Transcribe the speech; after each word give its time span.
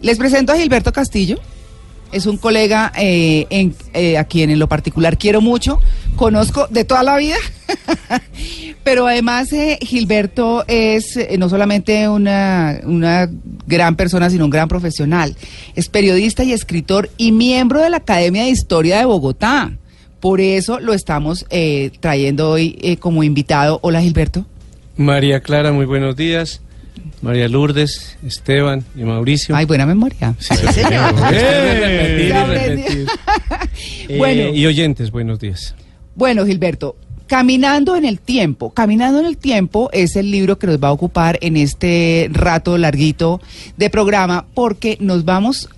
Les 0.00 0.18
presento 0.18 0.52
a 0.52 0.56
Gilberto 0.56 0.92
Castillo. 0.92 1.38
Es 2.10 2.26
un 2.26 2.38
colega 2.38 2.90
eh, 2.96 3.46
eh, 3.92 4.16
a 4.16 4.24
quien 4.24 4.48
en 4.48 4.58
lo 4.58 4.66
particular 4.66 5.18
quiero 5.18 5.42
mucho, 5.42 5.78
conozco 6.16 6.66
de 6.68 6.84
toda 6.84 7.02
la 7.02 7.18
vida, 7.18 7.36
pero 8.82 9.06
además 9.06 9.52
eh, 9.52 9.78
Gilberto 9.82 10.64
es 10.68 11.18
eh, 11.18 11.36
no 11.38 11.50
solamente 11.50 12.08
una, 12.08 12.80
una 12.84 13.28
gran 13.66 13.94
persona, 13.96 14.30
sino 14.30 14.46
un 14.46 14.50
gran 14.50 14.68
profesional. 14.68 15.36
Es 15.74 15.90
periodista 15.90 16.44
y 16.44 16.54
escritor 16.54 17.10
y 17.18 17.32
miembro 17.32 17.82
de 17.82 17.90
la 17.90 17.98
Academia 17.98 18.44
de 18.44 18.50
Historia 18.50 18.98
de 18.98 19.04
Bogotá. 19.04 19.72
Por 20.20 20.40
eso 20.40 20.80
lo 20.80 20.94
estamos 20.94 21.46
eh, 21.50 21.90
trayendo 22.00 22.50
hoy 22.50 22.78
eh, 22.80 22.96
como 22.96 23.22
invitado. 23.22 23.78
Hola 23.82 24.00
Gilberto. 24.00 24.46
María 24.96 25.40
Clara, 25.40 25.72
muy 25.72 25.86
buenos 25.86 26.16
días. 26.16 26.60
María 27.22 27.48
Lourdes, 27.48 28.16
Esteban 28.24 28.84
y 28.96 29.02
Mauricio. 29.02 29.56
Ay, 29.56 29.64
buena 29.64 29.86
memoria. 29.86 30.34
Sí, 30.38 30.54
señor. 30.72 31.14
Repetir. 31.20 33.06
Eh, 34.08 34.18
Bueno. 34.18 34.54
y 34.54 34.66
oyentes, 34.66 35.10
buenos 35.10 35.38
días. 35.38 35.74
Bueno, 36.14 36.44
Gilberto, 36.46 36.96
Caminando 37.28 37.94
en 37.94 38.06
el 38.06 38.20
tiempo. 38.20 38.70
Caminando 38.70 39.20
en 39.20 39.26
el 39.26 39.36
tiempo 39.36 39.90
es 39.92 40.16
el 40.16 40.30
libro 40.30 40.58
que 40.58 40.66
nos 40.66 40.78
va 40.82 40.88
a 40.88 40.92
ocupar 40.92 41.38
en 41.42 41.58
este 41.58 42.30
rato 42.32 42.78
larguito 42.78 43.40
de 43.76 43.90
programa 43.90 44.46
porque 44.54 44.96
nos 45.00 45.26
vamos 45.26 45.68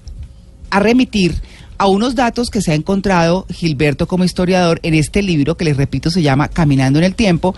a 0.71 0.79
remitir 0.79 1.35
a 1.77 1.89
unos 1.89 2.15
datos 2.15 2.51
que 2.51 2.63
se 2.63 2.71
ha 2.71 2.75
encontrado 2.77 3.47
Gilberto 3.51 4.07
como 4.07 4.23
historiador 4.23 4.79
en 4.85 4.95
este 4.95 5.23
libro 5.23 5.57
que 5.57 5.65
les 5.65 5.77
repito 5.77 6.09
se 6.11 6.23
llama 6.23 6.47
Caminando 6.47 7.01
en 7.01 7.05
el 7.07 7.17
tiempo 7.17 7.55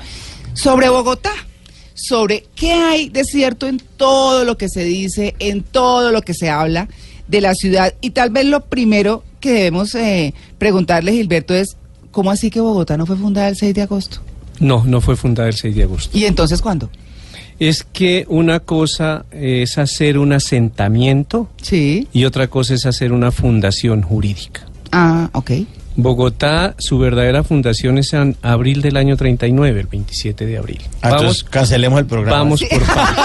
sobre 0.54 0.88
Bogotá. 0.88 1.32
Sobre 1.94 2.44
qué 2.54 2.72
hay 2.72 3.08
de 3.08 3.24
cierto 3.24 3.66
en 3.68 3.80
todo 3.96 4.44
lo 4.44 4.56
que 4.56 4.68
se 4.68 4.84
dice, 4.84 5.34
en 5.38 5.62
todo 5.62 6.10
lo 6.12 6.22
que 6.22 6.34
se 6.34 6.48
habla 6.50 6.88
de 7.28 7.40
la 7.40 7.54
ciudad. 7.54 7.94
Y 8.00 8.10
tal 8.10 8.30
vez 8.30 8.46
lo 8.46 8.60
primero 8.64 9.24
que 9.40 9.52
debemos 9.52 9.94
eh, 9.94 10.34
preguntarle, 10.58 11.12
Gilberto, 11.12 11.54
es 11.54 11.76
¿cómo 12.10 12.30
así 12.30 12.50
que 12.50 12.60
Bogotá 12.60 12.96
no 12.96 13.06
fue 13.06 13.16
fundada 13.16 13.48
el 13.48 13.56
6 13.56 13.74
de 13.74 13.82
agosto? 13.82 14.18
No, 14.60 14.84
no 14.84 15.00
fue 15.00 15.16
fundada 15.16 15.48
el 15.48 15.54
6 15.56 15.74
de 15.74 15.82
agosto. 15.84 16.16
¿Y 16.16 16.24
entonces 16.24 16.60
cuándo? 16.62 16.90
Es 17.58 17.84
que 17.84 18.24
una 18.28 18.60
cosa 18.60 19.24
es 19.30 19.78
hacer 19.78 20.18
un 20.18 20.32
asentamiento 20.32 21.48
Sí. 21.60 22.08
y 22.12 22.24
otra 22.24 22.48
cosa 22.48 22.74
es 22.74 22.86
hacer 22.86 23.12
una 23.12 23.30
fundación 23.30 24.02
jurídica. 24.02 24.66
Ah, 24.90 25.30
ok. 25.32 25.50
Bogotá, 25.96 26.74
su 26.78 26.98
verdadera 26.98 27.44
fundación 27.44 27.98
es 27.98 28.12
en 28.14 28.36
abril 28.42 28.80
del 28.82 28.96
año 28.96 29.16
39, 29.16 29.80
el 29.80 29.86
27 29.86 30.46
de 30.46 30.58
abril. 30.58 30.80
Ah, 31.02 31.10
entonces 31.10 31.44
cancelemos 31.44 31.98
el 32.00 32.06
programa. 32.06 32.38
vamos 32.38 32.62
por 32.62 32.82
partes. 32.82 33.24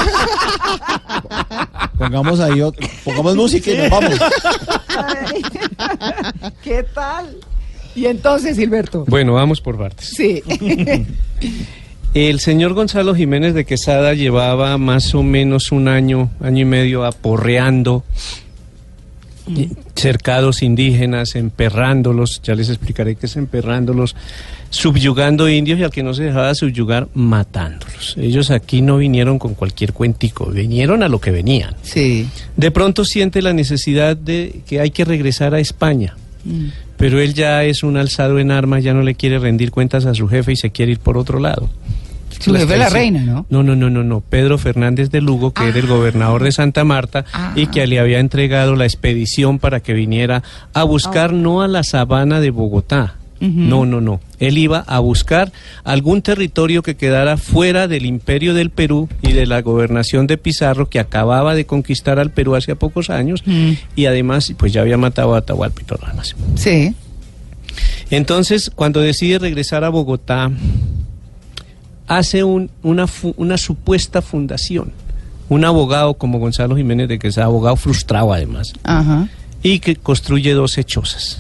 Pongamos 1.98 2.40
ahí 2.40 2.62
otro- 2.62 2.88
pongamos 3.04 3.36
música 3.36 3.72
y 3.72 3.78
nos 3.78 3.90
vamos. 3.90 4.14
¿Qué 6.64 6.84
tal? 6.94 7.38
Y 7.96 8.06
entonces, 8.06 8.58
Gilberto. 8.58 9.06
Bueno, 9.08 9.34
vamos 9.34 9.62
por 9.62 9.78
partes. 9.78 10.10
Sí. 10.16 10.44
El 12.14 12.40
señor 12.40 12.74
Gonzalo 12.74 13.14
Jiménez 13.16 13.54
de 13.54 13.66
Quesada 13.66 14.14
llevaba 14.14 14.78
más 14.78 15.14
o 15.14 15.24
menos 15.24 15.72
un 15.72 15.88
año, 15.88 16.30
año 16.42 16.62
y 16.62 16.66
medio 16.66 17.06
aporreando 17.06 18.04
cercados 19.96 20.62
indígenas, 20.62 21.36
emperrándolos, 21.36 22.42
ya 22.44 22.56
les 22.56 22.70
explicaré 22.70 23.16
qué 23.16 23.26
es 23.26 23.36
emperrándolos, 23.36 24.16
subyugando 24.70 25.50
indios 25.50 25.80
y 25.80 25.84
al 25.84 25.92
que 25.92 26.04
no 26.04 26.14
se 26.14 26.24
dejaba 26.24 26.54
subyugar, 26.56 27.08
matándolos. 27.14 28.16
Ellos 28.18 28.52
aquí 28.52 28.82
no 28.82 28.98
vinieron 28.98 29.40
con 29.40 29.54
cualquier 29.56 29.94
cuentico, 29.94 30.48
vinieron 30.48 31.04
a 31.04 31.10
lo 31.10 31.20
que 31.20 31.32
venían. 31.32 31.76
Sí. 31.82 32.28
De 32.56 32.72
pronto 32.72 33.06
siente 33.06 33.42
la 33.42 33.54
necesidad 33.54 34.16
de 34.18 34.62
que 34.68 34.80
hay 34.80 34.92
que 34.92 35.06
regresar 35.06 35.54
a 35.54 35.60
España. 35.60 36.16
Mm. 36.44 36.68
Pero 36.98 37.22
él 37.22 37.34
ya 37.34 37.64
es 37.64 37.84
un 37.84 37.96
alzado 37.98 38.40
en 38.40 38.52
armas, 38.52 38.84
ya 38.84 38.94
no 38.94 39.04
le 39.04 39.16
quiere 39.16 39.38
rendir 39.38 39.72
cuentas 39.72 40.06
a 40.06 40.16
su 40.16 40.28
jefe 40.28 40.54
y 40.54 40.56
se 40.56 40.72
quiere 40.72 40.94
ir 40.94 41.00
por 41.00 41.18
otro 41.18 41.40
lado. 41.40 41.70
Su 42.40 42.54
jefe 42.54 42.78
la 42.78 42.90
reina, 42.90 43.22
¿no? 43.22 43.46
No, 43.50 43.64
no, 43.64 43.76
no, 43.76 43.90
no, 43.90 44.04
no. 44.04 44.22
Pedro 44.22 44.58
Fernández 44.58 45.10
de 45.10 45.22
Lugo, 45.22 45.54
que 45.54 45.68
era 45.68 45.80
el 45.80 45.88
gobernador 45.88 46.44
de 46.44 46.52
Santa 46.52 46.84
Marta 46.84 47.26
Ah. 47.34 47.54
y 47.56 47.68
que 47.68 47.88
le 47.88 48.00
había 48.00 48.20
entregado 48.20 48.76
la 48.76 48.86
expedición 48.86 49.60
para 49.60 49.80
que 49.80 49.94
viniera 49.94 50.44
a 50.74 50.84
buscar 50.84 51.34
no 51.34 51.62
a 51.62 51.68
la 51.68 51.84
sabana 51.84 52.40
de 52.40 52.52
Bogotá. 52.52 53.16
No, 53.40 53.86
no, 53.86 54.02
no. 54.02 54.20
Él 54.40 54.58
iba 54.58 54.80
a 54.88 54.98
buscar 54.98 55.52
algún 55.84 56.24
territorio 56.24 56.82
que 56.82 56.96
quedara 56.96 57.38
fuera 57.38 57.88
del 57.88 58.08
imperio 58.08 58.56
del 58.56 58.72
Perú 58.72 59.10
y 59.22 59.32
de 59.34 59.46
la 59.46 59.62
gobernación 59.62 60.26
de 60.26 60.40
Pizarro 60.40 60.90
que 60.90 61.00
acababa 61.00 61.54
de 61.54 61.68
conquistar 61.68 62.18
al 62.18 62.32
Perú 62.32 62.56
hace 62.56 62.76
pocos 62.76 63.12
años 63.12 63.44
y 63.96 64.06
además 64.08 64.52
pues 64.58 64.74
ya 64.74 64.82
había 64.82 64.98
matado 64.98 65.36
a 65.36 65.40
Atahualpa 65.40 65.82
y 65.82 65.86
todo 65.86 66.00
lo 66.02 66.08
demás. 66.08 66.36
Sí. 66.56 66.96
Entonces, 68.10 68.72
cuando 68.74 69.02
decide 69.02 69.38
regresar 69.38 69.84
a 69.84 69.90
Bogotá, 69.90 70.50
hace 72.08 72.44
un- 72.44 72.70
una, 72.84 73.58
supuesta 73.58 74.22
fundación. 74.22 74.92
Un 75.50 75.64
abogado 75.66 76.16
como 76.16 76.40
Gonzalo 76.40 76.76
Jiménez 76.76 77.08
de 77.08 77.20
que 77.20 77.28
es 77.28 77.38
abogado 77.38 77.76
frustrado 77.76 78.34
además, 78.34 78.74
Ajá. 78.84 79.28
y 79.64 79.80
que 79.80 79.96
construye 79.96 80.54
dos 80.54 80.78
hechosas. 80.78 81.40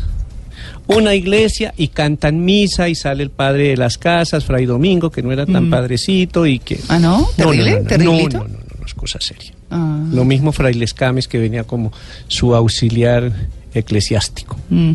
Una 0.87 1.13
iglesia 1.15 1.73
y 1.75 1.89
cantan 1.89 2.45
misa 2.45 2.87
y 2.87 2.95
sale 2.95 3.21
el 3.23 3.29
padre 3.29 3.69
de 3.69 3.77
las 3.77 3.97
casas, 3.97 4.45
Fray 4.45 4.65
Domingo, 4.65 5.09
que 5.09 5.21
no 5.21 5.31
era 5.33 5.45
tan 5.45 5.67
Mm. 5.67 5.69
padrecito 5.69 6.45
y 6.45 6.59
que... 6.59 6.79
Ah, 6.87 6.97
¿no? 6.99 7.27
¿Terrible? 7.35 7.81
No, 7.81 7.97
no, 7.97 7.97
no, 7.97 8.03
no, 8.05 8.29
no, 8.29 8.29
no, 8.29 8.47
no, 8.79 8.85
es 8.85 8.93
cosa 8.93 9.19
seria. 9.19 9.51
Ah. 9.69 10.01
Lo 10.13 10.23
mismo 10.23 10.53
Fray 10.53 10.73
Lescames, 10.75 11.27
que 11.27 11.39
venía 11.39 11.65
como 11.65 11.91
su 12.29 12.55
auxiliar 12.55 13.33
eclesiástico. 13.73 14.57
Mm. 14.69 14.93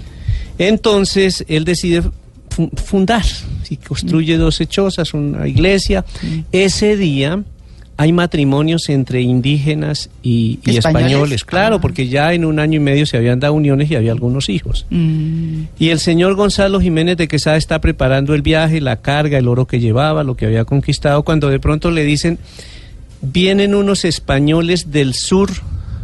Entonces 0.59 1.45
él 1.49 1.65
decide 1.67 2.03
fundar 2.77 3.25
y 3.71 3.77
construye 3.77 4.37
dos 4.37 4.61
hechosas, 4.61 5.15
una 5.15 5.47
iglesia. 5.49 6.05
Ese 6.53 6.97
día 6.97 7.43
hay 7.99 8.13
matrimonios 8.13 8.89
entre 8.89 9.21
indígenas 9.21 10.09
y, 10.23 10.59
y 10.65 10.77
¿Españoles? 10.77 10.85
españoles, 11.13 11.45
claro, 11.45 11.77
Ah. 11.77 11.81
porque 11.81 12.09
ya 12.09 12.33
en 12.33 12.45
un 12.45 12.59
año 12.59 12.79
y 12.79 12.81
medio 12.81 13.07
se 13.07 13.17
habían 13.17 13.39
dado 13.39 13.53
uniones 13.55 13.91
y 13.91 13.95
había 13.95 14.13
algunos 14.13 14.49
hijos. 14.49 14.87
Mm. 14.91 15.65
Y 15.79 15.91
el 15.91 16.01
señor 16.01 16.35
Gonzalo 16.35 16.81
Jiménez 16.81 17.17
de 17.19 17.29
Quesada 17.29 17.57
está 17.57 17.81
preparando 17.81 18.35
el 18.35 18.43
viaje, 18.43 18.81
la 18.81 18.97
carga, 19.03 19.39
el 19.39 19.47
oro 19.47 19.67
que 19.67 19.79
llevaba, 19.79 20.25
lo 20.25 20.37
que 20.37 20.47
había 20.47 20.65
conquistado, 20.65 21.23
cuando 21.23 21.49
de 21.51 21.61
pronto 21.61 21.91
le 21.91 22.03
dicen, 22.05 22.39
vienen 23.21 23.75
unos 23.75 24.05
españoles 24.05 24.91
del 24.91 25.15
sur 25.15 25.51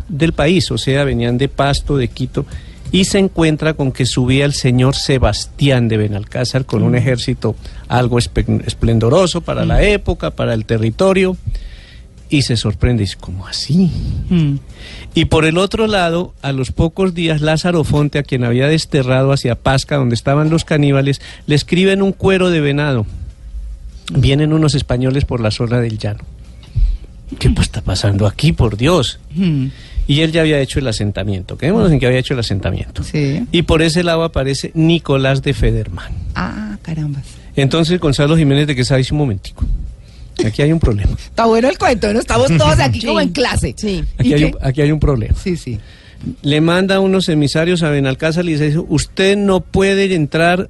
del 0.08 0.32
país, 0.32 0.70
o 0.70 0.78
sea, 0.78 1.04
venían 1.04 1.36
de 1.36 1.48
Pasto, 1.48 1.96
de 1.96 2.08
Quito, 2.08 2.46
y 2.90 3.04
se 3.04 3.18
encuentra 3.18 3.74
con 3.74 3.92
que 3.92 4.06
subía 4.06 4.44
el 4.44 4.52
señor 4.52 4.94
Sebastián 4.94 5.88
de 5.88 5.98
Benalcázar 5.98 6.64
con 6.64 6.82
un 6.82 6.94
ejército 6.94 7.54
algo 7.88 8.18
esplendoroso 8.18 9.40
para 9.40 9.64
la 9.64 9.82
época, 9.82 10.30
para 10.30 10.54
el 10.54 10.64
territorio, 10.64 11.36
y 12.30 12.42
se 12.42 12.56
sorprende, 12.56 13.02
dice, 13.02 13.16
¿cómo 13.18 13.46
así? 13.46 13.90
Mm. 14.28 14.56
Y 15.14 15.26
por 15.26 15.44
el 15.44 15.56
otro 15.56 15.86
lado, 15.86 16.34
a 16.42 16.52
los 16.52 16.72
pocos 16.72 17.14
días, 17.14 17.40
Lázaro 17.40 17.84
Fonte, 17.84 18.18
a 18.18 18.22
quien 18.22 18.44
había 18.44 18.68
desterrado 18.68 19.32
hacia 19.32 19.54
Pasca, 19.54 19.96
donde 19.96 20.14
estaban 20.14 20.50
los 20.50 20.64
caníbales, 20.64 21.22
le 21.46 21.54
escriben 21.54 22.02
un 22.02 22.12
cuero 22.12 22.50
de 22.50 22.60
venado. 22.60 23.06
Vienen 24.12 24.52
unos 24.52 24.74
españoles 24.74 25.24
por 25.24 25.40
la 25.40 25.50
zona 25.50 25.80
del 25.80 25.98
llano. 25.98 26.20
¿Qué 27.38 27.48
está 27.60 27.82
pasando 27.82 28.26
aquí, 28.26 28.52
por 28.52 28.76
Dios? 28.76 29.20
Y 30.08 30.22
él 30.22 30.32
ya 30.32 30.40
había 30.40 30.58
hecho 30.60 30.80
el 30.80 30.88
asentamiento. 30.88 31.56
Quedémonos 31.56 31.92
en 31.92 32.00
que 32.00 32.06
había 32.06 32.18
hecho 32.18 32.34
el 32.34 32.40
asentamiento. 32.40 33.04
Sí. 33.04 33.44
Y 33.52 33.62
por 33.62 33.82
ese 33.82 34.02
lado 34.02 34.24
aparece 34.24 34.72
Nicolás 34.74 35.42
de 35.42 35.54
Federman. 35.54 36.10
Ah, 36.34 36.76
caramba. 36.82 37.20
Entonces 37.54 38.00
Gonzalo 38.00 38.36
Jiménez 38.36 38.66
de 38.66 38.74
Quesada 38.74 38.98
dice 38.98 39.14
un 39.14 39.18
momentico. 39.18 39.64
Aquí 40.44 40.62
hay 40.62 40.72
un 40.72 40.80
problema. 40.80 41.12
Está 41.18 41.46
bueno 41.46 41.68
el 41.68 41.78
cuento, 41.78 42.12
¿no? 42.12 42.18
Estamos 42.20 42.48
todos 42.56 42.78
aquí 42.80 43.00
como 43.04 43.20
en 43.20 43.28
clase. 43.30 43.74
Sí. 43.76 44.02
Aquí 44.16 44.30
¿Y 44.30 44.32
hay, 44.34 44.40
qué? 44.40 44.46
un, 44.46 44.56
aquí 44.62 44.80
hay 44.82 44.90
un 44.92 45.00
problema. 45.00 45.34
Sí, 45.42 45.56
sí. 45.56 45.78
le 46.42 46.60
manda 46.60 47.00
unos 47.00 47.28
emisarios 47.28 47.82
a 47.82 47.90
Benalcázar 47.90 48.44
y 48.46 48.52
dice, 48.54 48.78
usted 48.88 49.36
no 49.36 49.60
puede 49.60 50.12
entrar, 50.14 50.68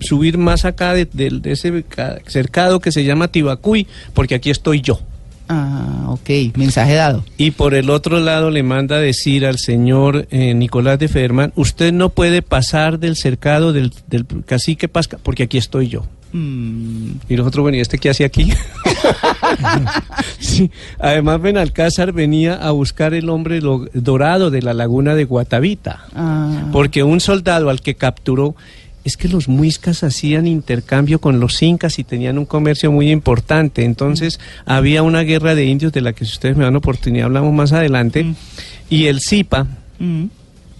subir 0.00 0.36
más 0.36 0.64
acá 0.64 0.94
de, 0.94 1.04
de- 1.12 1.30
de 1.30 1.52
ese 1.52 1.84
ca- 1.84 2.18
cercado 2.26 2.80
que 2.80 2.90
se 2.92 3.04
llama 3.04 3.28
Tibacuy, 3.28 3.86
porque 4.14 4.34
aquí 4.34 4.50
estoy 4.50 4.80
yo. 4.80 5.00
Ah, 5.48 6.06
ok. 6.08 6.56
Mensaje 6.56 6.94
dado. 6.94 7.24
Y 7.36 7.50
por 7.52 7.74
el 7.74 7.90
otro 7.90 8.18
lado 8.20 8.50
le 8.50 8.62
manda 8.62 8.96
a 8.96 9.00
decir 9.00 9.46
al 9.46 9.58
señor 9.58 10.26
eh, 10.30 10.54
Nicolás 10.54 10.98
de 10.98 11.08
Federman, 11.08 11.52
usted 11.56 11.92
no 11.92 12.08
puede 12.10 12.42
pasar 12.42 12.98
del 12.98 13.16
cercado 13.16 13.72
del, 13.72 13.92
del 14.06 14.26
cacique 14.46 14.88
Pasca, 14.88 15.18
porque 15.22 15.44
aquí 15.44 15.58
estoy 15.58 15.88
yo. 15.88 16.04
Mm. 16.34 17.12
Y 17.28 17.36
nosotros, 17.36 17.62
bueno, 17.62 17.78
¿y 17.78 17.80
este 17.80 17.98
qué 17.98 18.10
hace 18.10 18.24
aquí? 18.24 18.52
sí. 20.40 20.68
Además, 20.98 21.40
Benalcázar 21.40 22.12
venía 22.12 22.54
a 22.54 22.72
buscar 22.72 23.14
el 23.14 23.28
hombre 23.28 23.60
dorado 23.60 24.50
de 24.50 24.60
la 24.60 24.74
laguna 24.74 25.14
de 25.14 25.24
Guatavita. 25.24 26.06
Ah. 26.12 26.68
Porque 26.72 27.04
un 27.04 27.20
soldado 27.20 27.70
al 27.70 27.80
que 27.80 27.94
capturó 27.94 28.56
es 29.04 29.16
que 29.16 29.28
los 29.28 29.48
muiscas 29.48 30.02
hacían 30.02 30.46
intercambio 30.46 31.20
con 31.20 31.38
los 31.38 31.62
incas 31.62 31.98
y 31.98 32.04
tenían 32.04 32.38
un 32.38 32.46
comercio 32.46 32.90
muy 32.90 33.10
importante. 33.10 33.84
Entonces 33.84 34.40
había 34.64 35.02
una 35.02 35.20
guerra 35.20 35.54
de 35.54 35.66
indios 35.66 35.92
de 35.92 36.00
la 36.00 36.12
que 36.12 36.24
si 36.24 36.32
ustedes 36.32 36.56
me 36.56 36.64
dan 36.64 36.76
oportunidad 36.76 37.26
hablamos 37.26 37.52
más 37.52 37.72
adelante. 37.72 38.24
Mm. 38.24 38.36
Y 38.90 39.06
el 39.06 39.20
Zipa 39.20 39.66
Mm. 39.98 40.24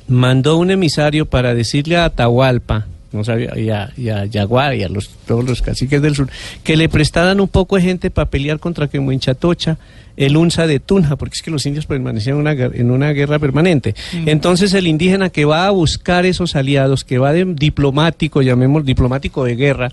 mandó 0.09 0.56
un 0.56 0.71
emisario 0.71 1.26
para 1.26 1.55
decirle 1.55 1.97
a 1.97 2.06
Atahualpa, 2.06 2.87
no 3.14 3.25
sabía, 3.25 3.58
y 3.58 3.70
a, 3.70 3.93
y 3.96 4.08
a 4.08 4.25
y 4.26 4.82
a 4.82 4.88
los, 4.88 5.08
todos 5.26 5.44
los 5.44 5.62
caciques 5.62 6.02
del 6.02 6.14
sur, 6.14 6.28
que 6.62 6.76
le 6.76 6.88
prestaran 6.88 7.40
un 7.40 7.49
poco 7.49 7.76
de 7.76 7.82
gente 7.82 8.11
para 8.11 8.28
pelear 8.28 8.58
contra 8.58 8.88
Quemuinchatocha, 8.88 9.78
el 10.16 10.37
Unza 10.37 10.66
de 10.66 10.81
Tunja, 10.81 11.16
porque 11.16 11.34
es 11.34 11.43
que 11.43 11.50
los 11.50 11.66
indios 11.66 11.87
permanecían 11.87 12.37
en 12.37 12.40
una, 12.40 12.52
en 12.52 12.90
una 12.90 13.11
guerra 13.12 13.38
permanente. 13.38 13.94
Entonces 14.26 14.72
el 14.75 14.87
indígena 14.87 15.31
que 15.31 15.44
va 15.44 15.66
a 15.66 15.70
buscar 15.70 16.26
esos 16.26 16.55
aliados, 16.55 17.05
que 17.05 17.19
va 17.19 17.32
de 17.32 17.44
diplomático, 17.44 18.43
llamemos 18.43 18.84
diplomático 18.84 19.44
de 19.44 19.56
guerra, 19.56 19.93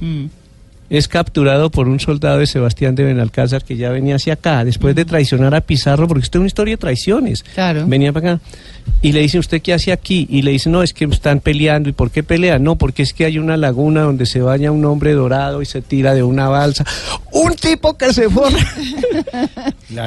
Mm. 0.00 0.24
Es 0.90 1.06
capturado 1.06 1.70
por 1.70 1.86
un 1.88 2.00
soldado 2.00 2.38
de 2.38 2.46
Sebastián 2.46 2.96
de 2.96 3.04
Benalcázar 3.04 3.64
que 3.64 3.76
ya 3.76 3.90
venía 3.90 4.16
hacia 4.16 4.34
acá, 4.34 4.64
después 4.64 4.96
de 4.96 5.04
traicionar 5.04 5.54
a 5.54 5.60
Pizarro, 5.60 6.08
porque 6.08 6.24
esto 6.24 6.38
es 6.38 6.40
una 6.40 6.46
historia 6.48 6.72
de 6.74 6.78
traiciones. 6.78 7.44
Claro. 7.54 7.86
Venía 7.86 8.12
para 8.12 8.34
acá. 8.34 8.42
Y 9.00 9.12
le 9.12 9.20
dice, 9.20 9.38
¿usted 9.38 9.62
qué 9.62 9.72
hace 9.72 9.92
aquí? 9.92 10.26
Y 10.28 10.42
le 10.42 10.50
dice, 10.50 10.68
no, 10.68 10.82
es 10.82 10.92
que 10.92 11.04
están 11.04 11.38
peleando. 11.38 11.88
¿Y 11.88 11.92
por 11.92 12.10
qué 12.10 12.24
pelean? 12.24 12.64
No, 12.64 12.76
porque 12.76 13.04
es 13.04 13.14
que 13.14 13.24
hay 13.24 13.38
una 13.38 13.56
laguna 13.56 14.02
donde 14.02 14.26
se 14.26 14.40
baña 14.40 14.72
un 14.72 14.84
hombre 14.84 15.12
dorado 15.12 15.62
y 15.62 15.66
se 15.66 15.80
tira 15.80 16.12
de 16.12 16.24
una 16.24 16.48
balsa. 16.48 16.84
Un 17.32 17.54
tipo 17.54 17.96
que 17.96 18.12
se 18.12 18.28
forre. 18.28 18.58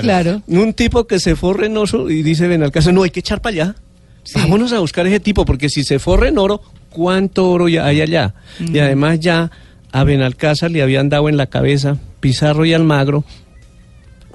Claro. 0.01 0.41
un 0.47 0.73
tipo 0.73 1.05
que 1.05 1.19
se 1.19 1.35
forre 1.35 1.67
en 1.67 1.77
oso 1.77 2.09
y 2.09 2.23
dice 2.23 2.47
Benalcázar, 2.47 2.93
no, 2.93 3.03
hay 3.03 3.09
que 3.09 3.19
echar 3.19 3.41
para 3.41 3.53
allá. 3.53 3.75
Sí. 4.23 4.39
Vámonos 4.39 4.71
a 4.71 4.79
buscar 4.79 5.05
ese 5.05 5.19
tipo, 5.19 5.45
porque 5.45 5.69
si 5.69 5.83
se 5.83 5.99
forre 5.99 6.29
en 6.29 6.37
oro, 6.37 6.61
¿cuánto 6.89 7.49
oro 7.49 7.67
ya 7.67 7.85
hay 7.85 8.01
allá? 8.01 8.33
Y 8.59 8.79
además 8.79 9.19
ya 9.19 9.51
a 9.93 10.03
Benalcázar 10.03 10.71
le 10.71 10.81
habían 10.81 11.07
dado 11.07 11.29
en 11.29 11.37
la 11.37 11.45
cabeza 11.45 11.97
Pizarro 12.19 12.65
y 12.65 12.73
Almagro, 12.73 13.23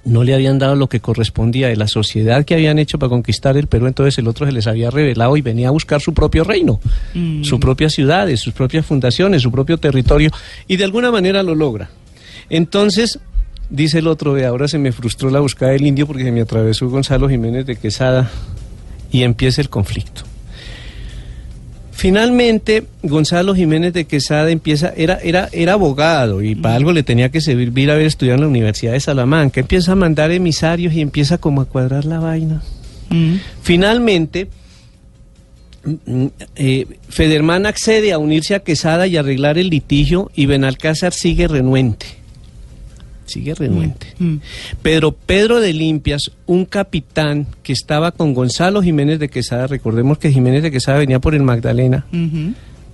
no 0.04 0.22
le 0.24 0.32
habían 0.32 0.58
dado 0.58 0.76
lo 0.76 0.88
que 0.88 1.00
correspondía 1.00 1.68
de 1.68 1.76
la 1.76 1.88
sociedad 1.88 2.44
que 2.44 2.54
habían 2.54 2.78
hecho 2.78 2.98
para 2.98 3.10
conquistar 3.10 3.56
el 3.56 3.66
Perú, 3.66 3.88
entonces 3.88 4.16
el 4.18 4.28
otro 4.28 4.46
se 4.46 4.52
les 4.52 4.66
había 4.66 4.90
revelado 4.90 5.36
y 5.36 5.42
venía 5.42 5.68
a 5.68 5.72
buscar 5.72 6.00
su 6.00 6.14
propio 6.14 6.44
reino, 6.44 6.80
Mm. 7.12 7.42
su 7.42 7.58
propia 7.60 7.90
ciudades, 7.90 8.40
sus 8.40 8.54
propias 8.54 8.86
fundaciones, 8.86 9.42
su 9.42 9.50
propio 9.50 9.76
territorio, 9.76 10.30
y 10.66 10.76
de 10.76 10.84
alguna 10.84 11.10
manera 11.10 11.42
lo 11.42 11.54
logra. 11.54 11.90
Entonces, 12.48 13.18
dice 13.68 13.98
el 13.98 14.06
otro, 14.06 14.34
de 14.34 14.46
ahora 14.46 14.68
se 14.68 14.78
me 14.78 14.92
frustró 14.92 15.28
la 15.28 15.40
búsqueda 15.40 15.70
del 15.70 15.84
indio 15.86 16.06
porque 16.06 16.22
se 16.22 16.32
me 16.32 16.40
atravesó 16.40 16.88
Gonzalo 16.88 17.28
Jiménez 17.28 17.66
de 17.66 17.76
Quesada 17.76 18.30
y 19.10 19.24
empieza 19.24 19.60
el 19.60 19.68
conflicto. 19.68 20.22
Finalmente, 21.98 22.84
Gonzalo 23.02 23.56
Jiménez 23.56 23.92
de 23.92 24.04
Quesada 24.04 24.52
empieza, 24.52 24.92
era, 24.96 25.18
era, 25.20 25.48
era 25.50 25.72
abogado 25.72 26.42
y 26.42 26.54
para 26.54 26.76
algo 26.76 26.92
le 26.92 27.02
tenía 27.02 27.30
que 27.30 27.40
servir 27.40 27.90
haber 27.90 28.06
estudiado 28.06 28.36
en 28.36 28.42
la 28.42 28.46
Universidad 28.46 28.92
de 28.92 29.00
Salamanca. 29.00 29.58
Empieza 29.58 29.90
a 29.90 29.94
mandar 29.96 30.30
emisarios 30.30 30.94
y 30.94 31.00
empieza 31.00 31.38
como 31.38 31.60
a 31.60 31.64
cuadrar 31.64 32.04
la 32.04 32.20
vaina. 32.20 32.62
Mm. 33.10 33.34
Finalmente, 33.62 34.46
mm, 35.84 36.26
eh, 36.54 36.86
Federman 37.08 37.66
accede 37.66 38.12
a 38.12 38.18
unirse 38.18 38.54
a 38.54 38.60
Quesada 38.60 39.08
y 39.08 39.16
arreglar 39.16 39.58
el 39.58 39.68
litigio 39.68 40.30
y 40.36 40.46
Benalcázar 40.46 41.12
sigue 41.12 41.48
renuente. 41.48 42.06
Sigue 43.28 43.54
renuente. 43.54 44.14
Mm. 44.18 44.36
Pero 44.82 45.12
Pedro 45.12 45.60
de 45.60 45.72
Limpias, 45.72 46.30
un 46.46 46.64
capitán 46.64 47.46
que 47.62 47.72
estaba 47.72 48.10
con 48.12 48.34
Gonzalo 48.34 48.82
Jiménez 48.82 49.18
de 49.18 49.28
Quesada, 49.28 49.66
recordemos 49.66 50.18
que 50.18 50.32
Jiménez 50.32 50.62
de 50.62 50.70
Quesada 50.70 50.98
venía 50.98 51.20
por 51.20 51.34
el 51.34 51.42
Magdalena, 51.42 52.06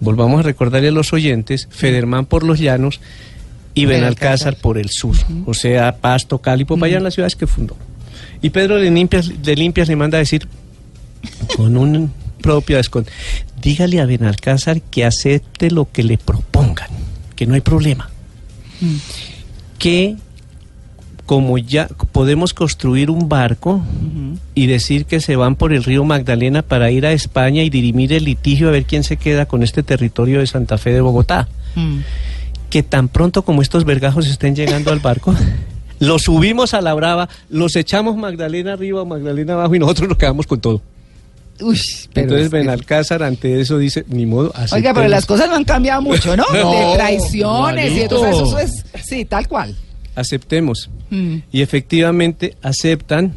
volvamos 0.01 0.41
a 0.41 0.43
recordarle 0.43 0.89
a 0.89 0.93
los 0.93 1.13
oyentes, 1.13 1.69
Federman 1.71 2.27
por 2.27 2.43
los 2.43 2.59
llanos 2.59 3.01
y 3.75 3.87
Benalcázar. 3.87 4.57
Por 4.57 4.79
el 4.79 4.91
sur, 4.91 5.17
o 5.47 5.55
sea, 5.55 5.97
Pasto, 5.97 6.39
Cali, 6.39 6.65
Popayán, 6.65 7.03
las 7.03 7.15
ciudades 7.15 7.37
que 7.37 7.47
fundó. 7.47 7.77
Y 8.43 8.51
Pedro 8.51 8.77
de 8.77 8.91
Limpias, 8.91 9.31
de 9.43 9.57
Limpias 9.57 9.89
le 9.89 9.97
manda 9.97 10.19
a 10.19 10.21
decir, 10.21 10.47
con 11.57 11.77
un 11.77 12.13
propio 12.41 12.77
descon, 12.77 13.07
dígale 13.63 14.01
a 14.01 14.07
Benalcázar 14.07 14.83
que 14.83 15.05
acepte 15.05 15.71
lo 15.71 15.91
que 15.91 16.03
le 16.03 16.19
propongan, 16.19 16.91
que 17.35 17.47
no 17.47 17.55
hay 17.55 17.63
problema. 17.63 18.11
Que 19.79 20.17
como 21.27 21.57
ya 21.57 21.89
podemos 22.13 22.53
construir 22.53 23.11
un 23.11 23.29
barco 23.29 23.83
y 24.55 24.67
decir 24.67 25.07
que 25.07 25.21
se 25.21 25.37
van 25.37 25.57
por 25.57 25.73
el 25.73 25.83
río 25.83 26.05
Magdalena 26.05 26.63
para 26.63 26.91
ir 26.91 27.07
a 27.07 27.13
España 27.13 27.63
y 27.63 27.71
dirimir 27.71 28.13
el 28.13 28.25
litigio 28.25 28.69
a 28.69 28.73
ver 28.73 28.85
quién 28.85 29.05
se 29.05 29.17
queda 29.17 29.47
con 29.47 29.63
este 29.63 29.83
territorio 29.83 30.41
de 30.41 30.47
Santa 30.47 30.77
Fe 30.77 30.93
de 30.93 31.01
Bogotá. 31.01 31.49
Mm. 31.77 31.99
Que 32.69 32.83
tan 32.83 33.09
pronto 33.09 33.43
como 33.43 33.63
estos 33.63 33.85
vergajos 33.85 34.27
estén 34.27 34.55
llegando 34.55 34.93
al 34.93 34.99
barco, 34.99 35.35
los 35.99 36.23
subimos 36.23 36.75
a 36.75 36.83
la 36.83 36.93
brava, 36.93 37.29
los 37.49 37.75
echamos 37.77 38.17
Magdalena 38.17 38.75
arriba, 38.75 39.05
Magdalena 39.05 39.55
abajo 39.55 39.75
y 39.75 39.79
nosotros 39.79 40.09
nos 40.09 40.19
quedamos 40.19 40.47
con 40.47 40.61
todo. 40.61 40.83
Uy, 41.61 41.81
pero 42.13 42.25
Entonces 42.27 42.51
Benalcázar 42.51 43.23
ante 43.23 43.61
eso 43.61 43.79
dice, 43.79 44.05
ni 44.09 44.27
modo, 44.27 44.49
Oiga, 44.49 44.57
pero 44.59 44.81
aceptemos". 45.07 45.11
las 45.11 45.27
cosas 45.27 45.49
no 45.49 45.55
han 45.57 45.65
cambiado 45.65 46.03
mucho, 46.03 46.37
¿no? 46.37 46.45
No, 46.53 46.73
de 46.91 46.95
traiciones 46.97 47.93
y 47.93 47.95
igualito. 47.95 48.27
entonces 48.27 48.49
eso 48.49 48.59
es, 48.99 49.05
sí, 49.07 49.25
tal 49.25 49.47
cual. 49.49 49.77
aceptemos. 50.17 50.91
Mm. 51.11 51.37
Y 51.53 51.63
efectivamente 51.63 52.57
aceptan, 52.63 53.35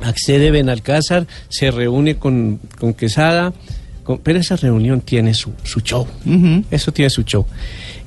accede 0.00 0.50
Benalcázar, 0.50 1.26
se 1.48 1.70
reúne 1.70 2.16
con, 2.16 2.58
con 2.78 2.94
Quesada, 2.94 3.52
con- 4.02 4.18
pero 4.18 4.38
esa 4.40 4.56
reunión 4.56 5.00
tiene 5.00 5.34
su, 5.34 5.52
su 5.62 5.80
show. 5.80 6.06
Eso 6.70 6.92
tiene 6.92 7.10
su 7.10 7.22
show. 7.22 7.46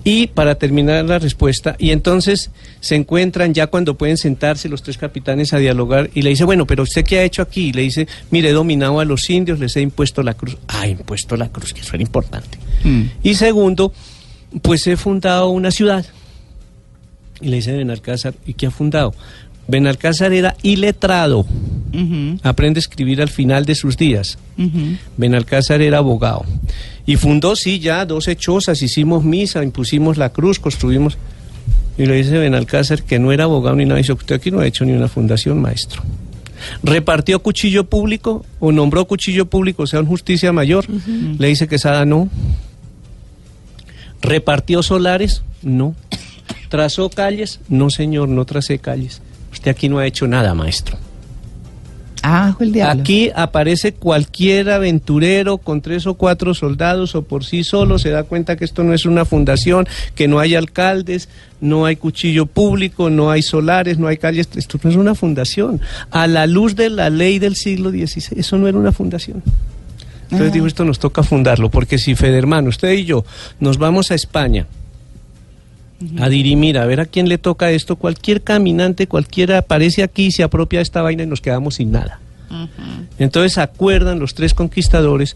Y 0.04 0.28
para 0.28 0.56
terminar 0.56 1.06
la 1.06 1.18
respuesta, 1.18 1.76
y 1.80 1.92
entonces 1.92 2.52
se 2.82 2.96
encuentran 2.96 3.54
ya 3.54 3.68
cuando 3.68 3.98
pueden 3.98 4.18
sentarse 4.18 4.68
los 4.68 4.84
tres 4.84 4.98
capitanes 4.98 5.54
a 5.54 5.60
dialogar 5.60 6.10
y 6.14 6.24
le 6.24 6.32
dice, 6.32 6.44
bueno, 6.44 6.68
pero 6.68 6.84
usted 6.84 7.06
qué 7.06 7.20
ha 7.20 7.24
hecho 7.24 7.42
aquí? 7.42 7.68
Y 7.68 7.74
le 7.74 7.84
dice, 7.84 8.08
mire, 8.30 8.50
he 8.50 8.54
dominado 8.54 9.00
a 9.00 9.06
los 9.06 9.30
indios, 9.30 9.60
les 9.60 9.78
he 9.78 9.82
impuesto 9.82 10.22
la 10.22 10.34
cruz. 10.34 10.58
Ah, 10.68 10.88
impuesto 10.88 11.38
la 11.38 11.50
cruz, 11.50 11.74
que 11.74 11.82
eso 11.82 11.96
era 11.96 12.04
importante. 12.04 12.58
Mm. 12.84 13.04
Y 13.24 13.36
segundo, 13.36 13.94
pues 14.62 14.86
he 14.88 14.98
fundado 14.98 15.50
una 15.50 15.72
ciudad. 15.72 16.06
Y 17.40 17.48
le 17.48 17.58
dice 17.58 17.72
Benalcázar, 17.72 18.34
¿y 18.46 18.54
qué 18.54 18.68
ha 18.68 18.72
fundado? 18.72 19.14
Benalcázar 19.68 20.34
era 20.34 20.56
iletrado, 20.62 21.46
aprende 22.44 22.80
a 22.80 22.82
escribir 22.82 23.22
al 23.22 23.30
final 23.30 23.66
de 23.66 23.76
sus 23.76 23.98
días. 23.98 24.38
Ujú. 24.58 24.98
Benalcázar 25.18 25.82
era 25.82 26.00
abogado. 26.00 26.46
Y 27.06 27.16
fundó, 27.16 27.56
sí, 27.56 27.80
ya 27.80 28.06
dos 28.06 28.28
hechosas, 28.28 28.82
hicimos 28.82 29.24
misa, 29.24 29.64
impusimos 29.64 30.18
la 30.18 30.30
cruz, 30.30 30.60
construimos. 30.60 31.18
Y 31.98 32.06
le 32.06 32.16
dice 32.16 32.38
Benalcázar 32.38 33.04
que 33.04 33.20
no 33.20 33.32
era 33.32 33.44
abogado 33.46 33.76
ni 33.76 33.86
nada. 33.86 33.98
Dice, 33.98 34.14
usted 34.14 34.36
aquí 34.36 34.52
no 34.52 34.60
ha 34.60 34.68
hecho 34.68 34.86
ni 34.86 34.94
una 34.94 35.08
fundación, 35.08 35.62
maestro. 35.62 36.02
¿Repartió 36.82 37.40
cuchillo 37.40 37.86
público 37.86 38.46
o 38.60 38.72
nombró 38.72 39.06
cuchillo 39.06 39.46
público, 39.46 39.84
o 39.84 39.88
sea, 39.88 40.00
un 40.00 40.06
justicia 40.06 40.52
mayor? 40.54 40.86
Le 41.38 41.48
dice 41.48 41.68
Quesada, 41.68 42.06
no. 42.06 42.30
¿Repartió 44.22 44.82
solares? 44.82 45.44
No. 45.62 45.96
¿Trazó 46.70 47.10
calles? 47.10 47.60
No, 47.70 47.90
señor, 47.90 48.30
no 48.30 48.46
tracé 48.46 48.80
calles. 48.80 49.22
Usted 49.64 49.72
aquí 49.72 49.88
no 49.88 50.00
ha 50.00 50.06
hecho 50.06 50.28
nada, 50.28 50.54
maestro. 50.54 50.98
Ah, 52.22 52.54
el 52.60 52.74
diablo. 52.74 53.02
Aquí 53.02 53.32
aparece 53.34 53.94
cualquier 53.94 54.70
aventurero 54.70 55.58
con 55.58 55.80
tres 55.80 56.06
o 56.06 56.16
cuatro 56.16 56.54
soldados 56.54 57.16
o 57.16 57.22
por 57.22 57.46
sí 57.46 57.64
solo, 57.64 57.98
se 57.98 58.10
da 58.10 58.24
cuenta 58.24 58.58
que 58.58 58.66
esto 58.66 58.84
no 58.84 58.94
es 58.94 59.06
una 59.06 59.24
fundación, 59.24 59.88
que 60.16 60.28
no 60.28 60.40
hay 60.42 60.56
alcaldes, 60.56 61.30
no 61.62 61.86
hay 61.86 61.96
cuchillo 61.96 62.46
público, 62.46 63.10
no 63.10 63.32
hay 63.32 63.42
solares, 63.42 63.98
no 63.98 64.10
hay 64.10 64.18
calles, 64.18 64.50
esto 64.54 64.78
no 64.84 64.90
es 64.90 64.98
una 64.98 65.16
fundación. 65.16 65.80
A 66.12 66.28
la 66.28 66.46
luz 66.46 66.76
de 66.76 66.90
la 66.90 67.10
ley 67.10 67.40
del 67.40 67.56
siglo 67.56 67.90
XVI, 67.90 68.38
eso 68.38 68.58
no 68.58 68.68
era 68.68 68.78
una 68.78 68.92
fundación. 68.92 69.44
Entonces 70.24 70.48
Ajá. 70.48 70.54
digo, 70.54 70.68
esto 70.68 70.84
nos 70.84 71.00
toca 71.00 71.24
fundarlo, 71.24 71.70
porque 71.70 71.98
si 71.98 72.16
Federman, 72.16 72.68
usted 72.68 72.92
y 72.92 73.06
yo, 73.06 73.24
nos 73.62 73.78
vamos 73.78 74.12
a 74.12 74.16
España 74.16 74.68
a 76.20 76.30
dirimir, 76.30 76.78
a 76.78 76.86
ver 76.86 77.00
a 77.00 77.06
quién 77.06 77.30
le 77.30 77.38
toca 77.38 77.72
esto, 77.72 77.96
cualquier 77.96 78.42
caminante, 78.42 79.08
cualquiera 79.08 79.60
aparece 79.60 80.04
aquí, 80.04 80.32
se 80.32 80.44
apropia 80.44 80.80
de 80.80 80.84
esta 80.84 81.02
vaina 81.02 81.24
y 81.24 81.28
nos 81.28 81.42
quedamos 81.42 81.76
sin 81.76 81.92
nada. 81.92 82.20
Entonces 83.18 83.58
acuerdan 83.58 84.20
los 84.20 84.36
tres 84.36 84.54
conquistadores 84.54 85.36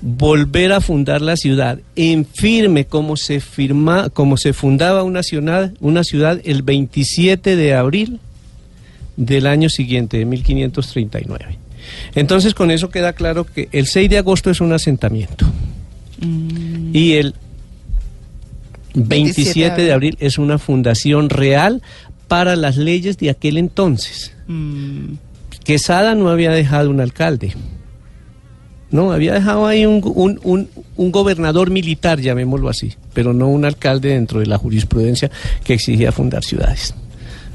volver 0.00 0.72
a 0.72 0.80
fundar 0.80 1.22
la 1.22 1.36
ciudad 1.36 1.78
en 1.94 2.26
firme 2.26 2.84
como 2.86 3.16
se 3.16 3.40
firma, 3.40 4.10
como 4.10 4.36
se 4.36 4.52
fundaba 4.52 5.02
una 5.02 5.22
ciudad, 5.22 5.72
una 5.80 6.04
ciudad 6.04 6.40
el 6.44 6.62
27 6.62 7.56
de 7.56 7.74
abril 7.74 8.20
del 9.16 9.46
año 9.46 9.68
siguiente, 9.68 10.18
de 10.18 10.24
1539. 10.24 11.58
Entonces 12.14 12.52
con 12.52 12.70
eso 12.70 12.90
queda 12.90 13.12
claro 13.12 13.44
que 13.44 13.68
el 13.72 13.86
6 13.86 14.10
de 14.10 14.18
agosto 14.18 14.50
es 14.50 14.60
un 14.60 14.72
asentamiento 14.72 15.46
Mm. 16.20 16.96
y 16.96 17.12
el 17.12 17.34
27 18.96 19.44
27 19.44 19.82
de 19.82 19.92
abril 19.92 20.16
es 20.20 20.38
una 20.38 20.58
fundación 20.58 21.30
real 21.30 21.82
para 22.28 22.56
las 22.56 22.76
leyes 22.76 23.18
de 23.18 23.30
aquel 23.30 23.58
entonces. 23.58 24.32
Mm. 24.48 25.14
Quesada 25.64 26.14
no 26.14 26.28
había 26.28 26.50
dejado 26.50 26.90
un 26.90 27.00
alcalde. 27.00 27.54
No, 28.90 29.12
había 29.12 29.34
dejado 29.34 29.66
ahí 29.66 29.84
un, 29.84 30.00
un, 30.04 30.40
un, 30.44 30.68
un 30.96 31.12
gobernador 31.12 31.70
militar, 31.70 32.20
llamémoslo 32.20 32.68
así, 32.68 32.94
pero 33.12 33.32
no 33.32 33.48
un 33.48 33.64
alcalde 33.64 34.10
dentro 34.10 34.40
de 34.40 34.46
la 34.46 34.58
jurisprudencia 34.58 35.30
que 35.64 35.74
exigía 35.74 36.12
fundar 36.12 36.44
ciudades. 36.44 36.94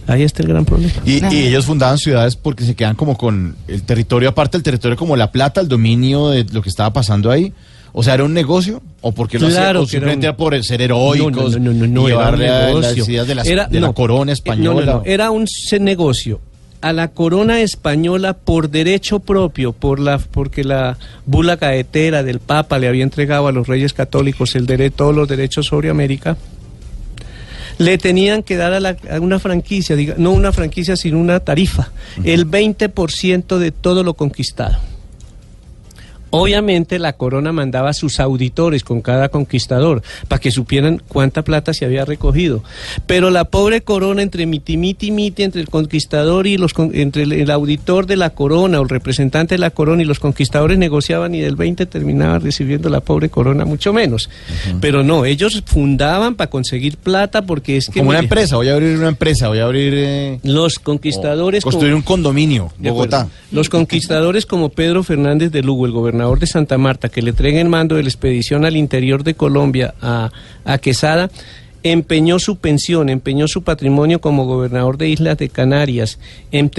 Ahí 0.07 0.23
está 0.23 0.43
el 0.43 0.49
gran 0.49 0.65
problema. 0.65 0.93
Y, 1.05 1.23
y 1.33 1.47
ellos 1.47 1.65
fundaban 1.65 1.97
ciudades 1.97 2.35
porque 2.35 2.65
se 2.65 2.75
quedan 2.75 2.95
como 2.95 3.17
con 3.17 3.55
el 3.67 3.83
territorio, 3.83 4.29
aparte 4.29 4.57
del 4.57 4.63
territorio 4.63 4.97
como 4.97 5.15
La 5.15 5.31
Plata, 5.31 5.61
el 5.61 5.69
dominio 5.69 6.29
de 6.29 6.43
lo 6.43 6.61
que 6.61 6.69
estaba 6.69 6.91
pasando 6.91 7.31
ahí. 7.31 7.53
O 7.93 8.03
sea, 8.03 8.13
¿era 8.13 8.23
un 8.23 8.33
negocio? 8.33 8.81
¿O 9.01 9.11
porque 9.11 9.37
lo? 9.37 9.47
Claro 9.47 9.81
¿O 9.81 9.85
que 9.85 9.97
era 9.97 10.07
simplemente 10.07 10.29
un- 10.29 10.35
por 10.35 10.63
ser 10.63 10.81
heroicos? 10.81 11.59
No, 11.59 11.73
no, 11.73 11.87
no, 11.87 12.07
era 12.07 12.17
un 12.17 12.23
a 12.23 12.37
negocio. 12.37 12.79
las 12.99 13.09
ideas 13.09 13.27
de, 13.27 13.35
las- 13.35 13.47
Era- 13.47 13.67
de 13.67 13.79
la 13.81 13.91
corona 13.93 14.31
eh, 14.31 14.33
española? 14.33 15.01
Era 15.05 15.31
un 15.31 15.45
negocio. 15.79 16.39
A 16.83 16.93
la 16.93 17.09
corona 17.09 17.61
española 17.61 18.33
por 18.33 18.69
derecho 18.71 19.19
propio, 19.19 19.71
por 19.71 19.99
la, 19.99 20.17
porque 20.17 20.63
la 20.63 20.97
bula 21.27 21.57
caetera 21.57 22.23
del 22.23 22.39
Papa 22.39 22.79
le 22.79 22.87
había 22.87 23.03
entregado 23.03 23.47
a 23.47 23.51
los 23.51 23.67
reyes 23.67 23.93
católicos 23.93 24.55
el 24.55 24.65
dere- 24.65 24.89
todos 24.91 25.13
los 25.13 25.27
derechos 25.27 25.67
sobre 25.67 25.89
América, 25.91 26.37
le 27.77 27.97
tenían 27.97 28.41
que 28.43 28.55
dar 28.57 28.73
a, 28.73 28.79
la- 28.79 28.97
a 29.11 29.19
una 29.19 29.37
franquicia, 29.39 29.95
diga- 29.95 30.15
no 30.17 30.31
una 30.31 30.51
franquicia, 30.51 30.95
sino 30.95 31.19
una 31.19 31.39
tarifa, 31.39 31.91
el 32.23 32.45
20% 32.49 33.57
de 33.59 33.71
todo 33.71 34.03
lo 34.03 34.13
conquistado. 34.15 34.77
Obviamente 36.31 36.97
la 36.97 37.13
corona 37.13 37.51
mandaba 37.51 37.89
a 37.89 37.93
sus 37.93 38.19
auditores 38.19 38.83
con 38.83 39.01
cada 39.01 39.29
conquistador 39.29 40.01
para 40.27 40.39
que 40.39 40.49
supieran 40.49 41.01
cuánta 41.07 41.43
plata 41.43 41.73
se 41.73 41.85
había 41.85 42.05
recogido. 42.05 42.63
Pero 43.05 43.29
la 43.29 43.43
pobre 43.45 43.81
corona 43.81 44.21
entre 44.21 44.45
miti 44.45 44.77
miti 44.77 45.11
miti 45.11 45.43
entre 45.43 45.59
el 45.61 45.69
conquistador 45.69 46.47
y 46.47 46.57
los 46.57 46.73
entre 46.93 47.23
el, 47.23 47.33
el 47.33 47.51
auditor 47.51 48.07
de 48.07 48.15
la 48.15 48.29
corona 48.31 48.79
o 48.79 48.83
el 48.83 48.89
representante 48.89 49.55
de 49.55 49.59
la 49.59 49.71
corona 49.71 50.01
y 50.01 50.05
los 50.05 50.19
conquistadores 50.21 50.77
negociaban 50.77 51.35
y 51.35 51.41
del 51.41 51.57
20 51.57 51.85
terminaba 51.85 52.39
recibiendo 52.39 52.87
la 52.87 53.01
pobre 53.01 53.27
corona 53.27 53.65
mucho 53.65 53.91
menos. 53.91 54.29
Pero 54.79 55.03
no, 55.03 55.25
ellos 55.25 55.61
fundaban 55.65 56.35
para 56.35 56.49
conseguir 56.49 56.95
plata 56.95 57.41
porque 57.41 57.75
es 57.75 57.89
que 57.89 57.99
Como 57.99 58.11
una 58.11 58.19
empresa, 58.19 58.55
voy 58.55 58.69
a 58.69 58.73
abrir 58.73 58.97
una 58.97 59.09
empresa, 59.09 59.49
voy 59.49 59.59
a 59.59 59.65
abrir... 59.65 59.93
eh, 59.97 60.39
los 60.43 60.79
conquistadores 60.79 61.63
construir 61.63 61.91
como- 61.91 61.97
un 61.97 62.03
condominio, 62.03 62.65
acuerdo. 62.67 62.93
Bogotá. 62.93 63.27
Los 63.51 63.67
conquistadores 63.67 64.45
como 64.45 64.69
Pedro 64.69 65.03
Fernández 65.03 65.51
de 65.51 65.61
Lugo, 65.61 65.85
el 65.85 65.91
gobernador 65.91 66.20
de 66.39 66.47
Santa 66.47 66.77
Marta, 66.77 67.09
que 67.09 67.21
le 67.21 67.31
entrega 67.31 67.59
el 67.61 67.69
mando 67.69 67.95
de 67.95 68.03
la 68.03 68.09
expedición 68.09 68.65
al 68.65 68.77
interior 68.77 69.23
de 69.23 69.33
Colombia 69.33 69.93
a, 70.01 70.29
Quesada, 70.79 71.29
empeñó 71.83 72.37
su 72.37 72.57
pensión, 72.57 73.09
empeñó 73.09 73.47
su 73.47 73.63
patrimonio 73.63 74.21
como 74.21 74.45
gobernador 74.45 74.97
de 74.99 75.09
Islas 75.09 75.37
de 75.39 75.49
Canarias, 75.49 76.19
em, 76.51 76.69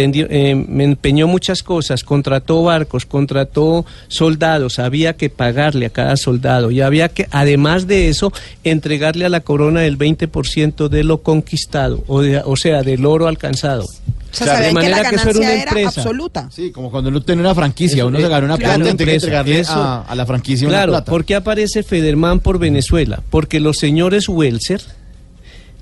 empeñó 0.80 1.26
muchas 1.26 1.64
cosas, 1.64 2.04
contrató 2.04 2.62
barcos, 2.62 3.04
contrató 3.04 3.84
soldados, 4.06 4.78
había 4.78 5.14
que 5.16 5.28
pagarle 5.28 5.86
a 5.86 5.90
cada 5.90 6.16
soldado 6.16 6.70
y 6.70 6.80
había 6.82 7.08
que, 7.08 7.26
además 7.32 7.88
de 7.88 8.08
eso, 8.10 8.32
entregarle 8.62 9.24
a 9.24 9.28
la 9.28 9.40
corona 9.40 9.84
el 9.84 9.96
20% 9.98 10.88
de 10.88 11.02
lo 11.02 11.22
conquistado, 11.22 12.04
o, 12.06 12.22
de- 12.22 12.40
o 12.44 12.54
sea, 12.56 12.82
del 12.84 13.04
oro 13.04 13.26
alcanzado. 13.26 13.84
O 14.32 14.44
sea, 14.44 14.60
de 14.60 14.68
que 14.68 14.72
manera 14.74 15.02
la 15.02 15.08
que 15.10 15.16
eso 15.16 15.28
era 15.30 15.38
una 15.38 15.52
era 15.52 15.62
empresa. 15.64 16.00
absoluta. 16.00 16.48
Sí, 16.50 16.70
como 16.70 16.90
cuando 16.90 17.10
uno 17.10 17.20
tiene 17.22 17.42
una 17.42 17.54
franquicia, 17.54 17.98
Eso, 17.98 18.06
uno 18.08 18.18
eh, 18.18 18.22
se 18.22 18.28
gana 18.28 18.46
una 18.46 18.56
claro, 18.56 18.74
plata, 18.76 18.84
que 18.84 18.90
empresa. 18.90 19.12
entregarle 19.26 19.60
Eso- 19.60 19.72
a, 19.72 20.02
a 20.02 20.14
la 20.14 20.26
franquicia 20.26 20.68
Claro, 20.68 20.92
una 20.92 20.98
plata. 21.00 21.10
¿por 21.10 21.24
qué 21.24 21.34
aparece 21.34 21.82
Federman 21.82 22.40
por 22.40 22.58
Venezuela? 22.58 23.22
Porque 23.30 23.60
los 23.60 23.76
señores 23.78 24.28
Welser, 24.28 24.80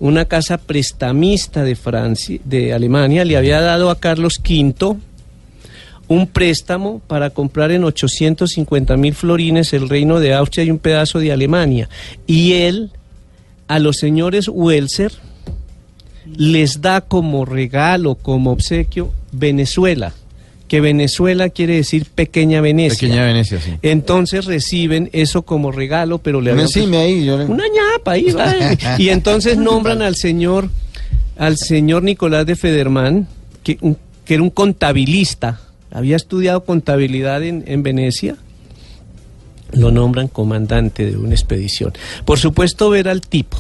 una 0.01 0.25
casa 0.25 0.59
prestamista 0.59 1.63
de 1.63 1.77
Francia, 1.77 2.41
de 2.45 2.73
Alemania, 2.73 3.25
le 3.25 3.37
había 3.37 3.61
dado 3.61 3.91
a 3.91 3.99
Carlos 4.01 4.41
V 4.43 4.97
un 6.09 6.27
préstamo 6.27 7.01
para 7.07 7.31
comprar 7.31 7.71
en 7.71 7.85
850 7.85 8.97
mil 8.97 9.15
florines 9.15 9.73
el 9.73 9.89
reino 9.89 10.19
de 10.19 10.35
Austria 10.35 10.65
y 10.65 10.71
un 10.73 10.79
pedazo 10.81 11.21
de 11.21 11.31
Alemania. 11.31 11.89
Y 12.27 12.55
él, 12.55 12.91
a 13.69 13.79
los 13.79 13.99
señores 13.99 14.49
Welser, 14.49 15.13
les 16.27 16.81
da 16.81 17.01
como 17.01 17.45
regalo, 17.45 18.15
como 18.15 18.51
obsequio, 18.53 19.13
Venezuela. 19.33 20.13
Que 20.69 20.81
Venezuela 20.81 21.49
quiere 21.49 21.75
decir 21.75 22.07
pequeña 22.15 22.61
Venecia. 22.61 23.01
Pequeña 23.09 23.25
Venecia, 23.25 23.61
sí. 23.61 23.73
Entonces 23.83 24.45
reciben 24.45 25.11
eso 25.13 25.43
como 25.43 25.73
regalo, 25.73 26.19
pero 26.19 26.41
le 26.41 26.53
habían 26.53 26.67
encime 26.67 26.99
ahí, 26.99 27.25
yo 27.25 27.39
le- 27.39 27.47
una 27.47 27.65
ñapa 27.67 28.13
ahí 28.13 28.31
va. 28.33 28.55
y 28.99 29.09
entonces 29.09 29.57
nombran 29.59 30.01
al 30.03 30.15
señor 30.15 30.71
al 31.37 31.57
señor 31.57 32.03
Nicolás 32.05 32.47
de 32.47 32.55
Federman 32.55 33.27
que, 33.65 33.79
un- 33.81 33.97
que 34.25 34.35
era 34.35 34.43
un 34.45 34.51
contabilista 34.51 35.61
había 35.91 36.15
estudiado 36.15 36.63
contabilidad 36.65 37.43
en, 37.43 37.65
en 37.67 37.83
Venecia 37.83 38.37
lo 39.73 39.91
nombran 39.91 40.29
comandante 40.29 41.07
de 41.07 41.17
una 41.17 41.35
expedición 41.35 41.93
por 42.25 42.39
supuesto 42.39 42.91
ver 42.91 43.09
al 43.09 43.21
tipo 43.23 43.59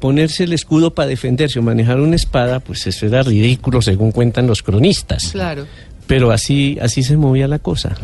ponerse 0.00 0.44
el 0.44 0.52
escudo 0.52 0.92
para 0.94 1.08
defenderse 1.08 1.58
o 1.58 1.62
manejar 1.62 2.00
una 2.00 2.16
espada 2.16 2.60
pues 2.60 2.86
eso 2.86 3.06
era 3.06 3.22
ridículo 3.22 3.82
según 3.82 4.10
cuentan 4.12 4.46
los 4.46 4.62
cronistas. 4.62 5.30
Claro. 5.32 5.66
pero 6.06 6.32
así 6.32 6.76
así 6.80 7.02
se 7.02 7.16
movía 7.16 7.46
la 7.46 7.60
cosa. 7.60 7.96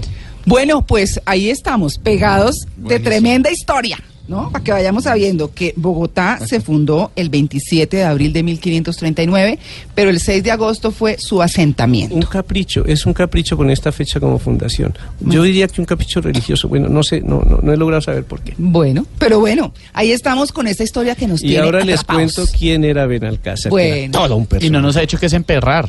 Bueno, 0.45 0.87
pues 0.87 1.21
ahí 1.25 1.51
estamos, 1.51 1.99
pegados 1.99 2.67
de 2.77 3.01
tremenda 3.01 3.51
historia, 3.51 3.99
¿no? 4.29 4.51
Para 4.51 4.65
que 4.65 4.73
vayamos 4.73 5.05
sabiendo 5.05 5.53
que 5.53 5.73
Bogotá 5.77 6.39
se 6.47 6.61
fundó 6.61 7.11
el 7.17 7.29
27 7.31 7.97
de 7.99 8.05
abril 8.05 8.33
de 8.33 8.43
1539, 8.43 9.59
pero 9.95 10.11
el 10.11 10.21
6 10.21 10.43
de 10.43 10.51
agosto 10.51 10.91
fue 10.91 11.17
su 11.19 11.43
asentamiento. 11.43 12.15
Un 12.15 12.23
capricho, 12.23 12.85
es 12.87 13.07
un 13.07 13.13
capricho 13.13 13.57
con 13.57 13.71
esta 13.71 13.93
fecha 13.93 14.19
como 14.21 14.39
fundación. 14.39 14.95
Yo 15.21 15.43
diría 15.43 15.69
que 15.69 15.81
un 15.81 15.87
capricho 15.87 16.21
religioso, 16.21 16.69
bueno, 16.69 16.89
no 16.89 17.03
sé, 17.03 17.21
no, 17.21 17.43
no, 17.43 17.59
no 17.63 17.73
he 17.73 17.77
logrado 17.77 18.01
saber 18.03 18.25
por 18.25 18.41
qué. 18.41 18.55
Bueno, 18.59 19.07
pero 19.19 19.41
bueno, 19.41 19.73
ahí 19.93 20.11
estamos 20.13 20.53
con 20.53 20.67
esta 20.67 20.83
historia 20.85 21.15
que 21.15 21.27
nos 21.27 21.43
Y 21.43 21.49
tiene 21.49 21.65
ahora 21.65 21.85
les 21.85 22.03
cuento 22.05 22.45
quién 22.59 22.85
era 22.85 23.07
Benalcázar. 23.07 23.71
Bueno. 23.71 24.13
todo 24.13 24.37
un 24.37 24.45
Y 24.45 24.47
personaje. 24.47 24.71
no 24.71 24.81
nos 24.83 24.97
ha 24.97 25.03
hecho 25.03 25.19
que 25.19 25.27
es 25.27 25.33
emperrar. 25.33 25.89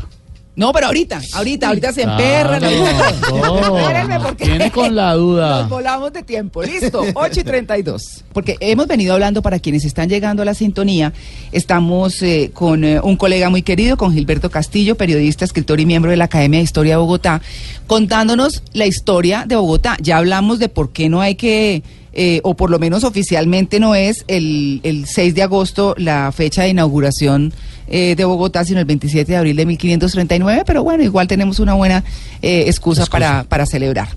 No, 0.57 0.73
pero 0.73 0.87
ahorita, 0.87 1.21
ahorita, 1.33 1.67
ahorita 1.67 1.93
se 1.93 2.01
emperran. 2.01 2.63
No, 2.63 3.77
Espérenme, 3.77 4.19
porque 4.19 4.45
tiene 4.45 4.71
con 4.71 4.95
la 4.95 5.13
duda. 5.13 5.49
Nos 5.61 5.69
volamos 5.69 6.11
de 6.11 6.23
tiempo. 6.23 6.63
Listo, 6.63 7.05
8 7.13 7.41
y 7.41 7.43
32. 7.43 8.23
Porque 8.33 8.57
hemos 8.59 8.87
venido 8.87 9.13
hablando 9.13 9.43
para 9.43 9.59
quienes 9.59 9.85
están 9.85 10.09
llegando 10.09 10.41
a 10.41 10.45
la 10.45 10.55
sintonía. 10.55 11.13
Estamos 11.51 12.23
eh, 12.23 12.49
con 12.55 12.83
eh, 12.83 12.99
un 12.99 13.17
colega 13.17 13.51
muy 13.51 13.61
querido, 13.61 13.97
con 13.97 14.11
Gilberto 14.13 14.49
Castillo, 14.49 14.95
periodista, 14.95 15.45
escritor 15.45 15.79
y 15.79 15.85
miembro 15.85 16.09
de 16.09 16.17
la 16.17 16.25
Academia 16.25 16.57
de 16.57 16.63
Historia 16.63 16.93
de 16.93 16.97
Bogotá, 17.01 17.39
contándonos 17.85 18.63
la 18.73 18.87
historia 18.87 19.45
de 19.45 19.57
Bogotá. 19.57 19.95
Ya 20.01 20.17
hablamos 20.17 20.57
de 20.57 20.69
por 20.69 20.89
qué 20.89 21.07
no 21.07 21.21
hay 21.21 21.35
que. 21.35 21.83
Eh, 22.19 22.41
o 22.41 22.55
por 22.55 22.71
lo 22.71 22.79
menos 22.79 23.03
oficialmente 23.03 23.79
no 23.79 23.93
es 23.93 24.25
el, 24.27 24.79
el 24.81 25.05
6 25.05 25.35
de 25.35 25.43
agosto 25.43 25.93
la 25.99 26.31
fecha 26.31 26.63
de 26.63 26.69
inauguración 26.69 27.53
eh, 27.87 28.15
de 28.15 28.25
Bogotá, 28.25 28.65
sino 28.65 28.79
el 28.79 28.85
27 28.85 29.31
de 29.31 29.37
abril 29.37 29.55
de 29.55 29.67
1539, 29.67 30.63
pero 30.65 30.83
bueno, 30.83 31.03
igual 31.03 31.27
tenemos 31.27 31.59
una 31.59 31.75
buena 31.75 32.03
eh, 32.41 32.63
excusa, 32.65 33.05
Para, 33.05 33.43
para 33.43 33.67
celebrar. 33.67 34.07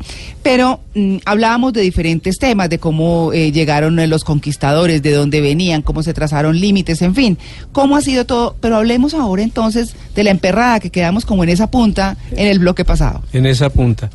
Pero 0.43 0.81
mm, 0.95 1.19
hablábamos 1.27 1.75
de 1.75 1.83
diferentes 1.83 2.39
temas, 2.39 2.71
de 2.71 2.79
cómo 2.79 3.33
llegaron 3.33 3.97
los 4.09 4.25
conquistadores, 4.25 5.03
de 5.03 5.13
dónde 5.13 5.43
venían, 5.43 5.83
cómo 5.83 6.03
se 6.03 6.15
trazaron 6.15 6.59
límites, 6.59 7.03
en 7.03 7.15
fin, 7.15 7.37
cómo 7.71 7.97
ha 7.97 8.01
sido 8.01 8.25
todo, 8.25 8.57
pero 8.63 8.77
hablemos 8.77 9.13
ahora 9.13 9.43
entonces 9.43 9.95
de 10.15 10.25
la 10.25 10.31
emperrada 10.31 10.81
que 10.81 10.89
quedamos 10.89 11.27
como 11.27 11.45
en 11.45 11.51
esa 11.51 11.71
punta 11.71 12.17
en 12.33 12.47
el 12.47 12.61
bloque 12.61 12.87
pasado. 12.87 13.23
En 13.35 13.45
esa 13.45 13.69
punta. 13.69 14.09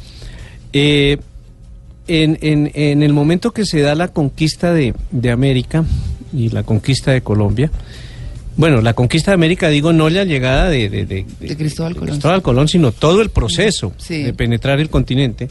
Eh, 0.73 1.17
en, 2.07 2.37
en- 2.41 2.71
en 2.75 3.03
el 3.03 3.13
momento 3.13 3.51
que 3.51 3.65
se 3.65 3.81
da 3.81 3.95
la 3.95 4.07
conquista 4.09 4.73
de, 4.73 4.93
de 5.11 5.31
América 5.31 5.83
y 6.33 6.49
la 6.49 6.63
conquista 6.63 7.11
de 7.11 7.21
Colombia, 7.21 7.71
bueno, 8.57 8.81
la 8.81 8.93
conquista 8.93 9.31
de 9.31 9.35
América, 9.35 9.67
digo, 9.69 9.91
no 9.91 10.09
la 10.09 10.23
llegada 10.23 10.69
de, 10.69 10.89
de, 10.89 11.05
de- 11.05 11.25
De 11.39 11.57
Cristóbal 11.57 11.93
Colón. 11.95 12.09
Cristóbal 12.09 12.41
Colón, 12.41 12.67
sino 12.67 12.91
todo 12.91 13.21
el 13.21 13.29
proceso 13.29 13.91
Sí. 13.97 14.23
de 14.23 14.33
penetrar 14.33 14.79
el 14.79 14.89
continente. 14.89 15.49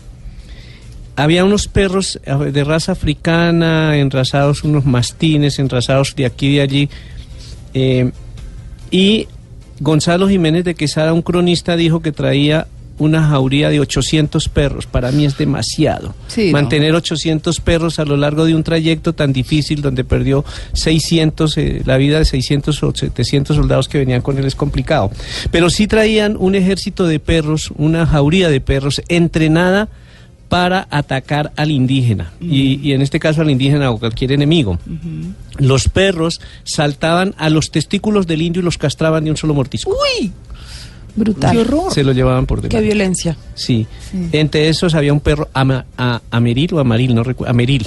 Había 1.16 1.44
unos 1.44 1.68
perros 1.68 2.18
de 2.52 2.64
raza 2.64 2.92
africana, 2.92 3.96
enrasados, 3.98 4.64
unos 4.64 4.84
mastines, 4.84 5.58
enrasados 5.60 6.14
de 6.16 6.26
aquí 6.26 6.46
y 6.48 6.54
de 6.56 6.60
allí. 6.62 6.88
eh, 7.74 8.10
y 8.90 9.28
Gonzalo 9.80 10.28
Jiménez 10.28 10.64
de 10.64 10.74
Quesada, 10.74 11.12
un 11.12 11.22
cronista, 11.22 11.76
dijo 11.76 12.00
que 12.00 12.12
traía 12.12 12.66
una 12.98 13.26
jauría 13.28 13.70
de 13.70 13.80
800 13.80 14.48
perros. 14.48 14.86
Para 14.86 15.10
mí 15.10 15.24
es 15.24 15.36
demasiado. 15.36 16.14
Sí, 16.28 16.46
¿no? 16.46 16.52
Mantener 16.52 16.94
800 16.94 17.60
perros 17.60 17.98
a 17.98 18.04
lo 18.04 18.16
largo 18.16 18.44
de 18.44 18.54
un 18.54 18.62
trayecto 18.62 19.12
tan 19.12 19.32
difícil 19.32 19.82
donde 19.82 20.04
perdió 20.04 20.44
600, 20.72 21.56
eh, 21.58 21.82
la 21.84 21.96
vida 21.96 22.18
de 22.18 22.24
600 22.24 22.82
o 22.82 22.94
700 22.94 23.56
soldados 23.56 23.88
que 23.88 23.98
venían 23.98 24.22
con 24.22 24.38
él 24.38 24.44
es 24.44 24.54
complicado. 24.54 25.10
Pero 25.50 25.70
sí 25.70 25.86
traían 25.86 26.36
un 26.38 26.54
ejército 26.54 27.06
de 27.06 27.18
perros, 27.20 27.72
una 27.76 28.06
jauría 28.06 28.48
de 28.48 28.60
perros 28.60 29.02
entrenada 29.08 29.88
para 30.48 30.86
atacar 30.90 31.52
al 31.56 31.70
indígena 31.70 32.32
y, 32.40 32.78
y 32.80 32.92
en 32.92 33.02
este 33.02 33.18
caso 33.18 33.40
al 33.40 33.50
indígena 33.50 33.90
o 33.90 33.98
cualquier 33.98 34.30
enemigo. 34.30 34.78
Los 35.58 35.88
perros 35.88 36.40
saltaban 36.62 37.34
a 37.38 37.50
los 37.50 37.70
testículos 37.70 38.26
del 38.26 38.42
indio 38.42 38.60
y 38.60 38.64
los 38.64 38.78
castraban 38.78 39.24
de 39.24 39.30
un 39.30 39.36
solo 39.36 39.54
mortisco. 39.54 39.90
¡Uy! 39.90 40.32
Brutal. 41.16 41.52
Qué 41.52 41.58
horror. 41.62 41.92
Se 41.92 42.02
lo 42.02 42.12
llevaban 42.12 42.46
por 42.46 42.60
Qué 42.60 42.68
delante. 42.68 42.86
violencia. 42.86 43.36
Sí. 43.54 43.86
Entre 44.32 44.68
esos 44.68 44.94
había 44.94 45.12
un 45.12 45.20
perro 45.20 45.48
ama- 45.54 45.84
a- 45.96 46.20
Ameril 46.30 46.74
o 46.74 46.80
Amaril, 46.80 47.14
no 47.14 47.22
recuerdo, 47.22 47.50
Ameril, 47.50 47.86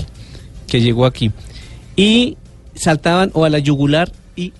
que 0.67 0.79
llegó 0.81 1.05
aquí. 1.05 1.31
Y 1.95 2.37
saltaban 2.75 3.31
o 3.33 3.43
a 3.43 3.49
la 3.49 3.59
yugular 3.59 4.11
y 4.35 4.53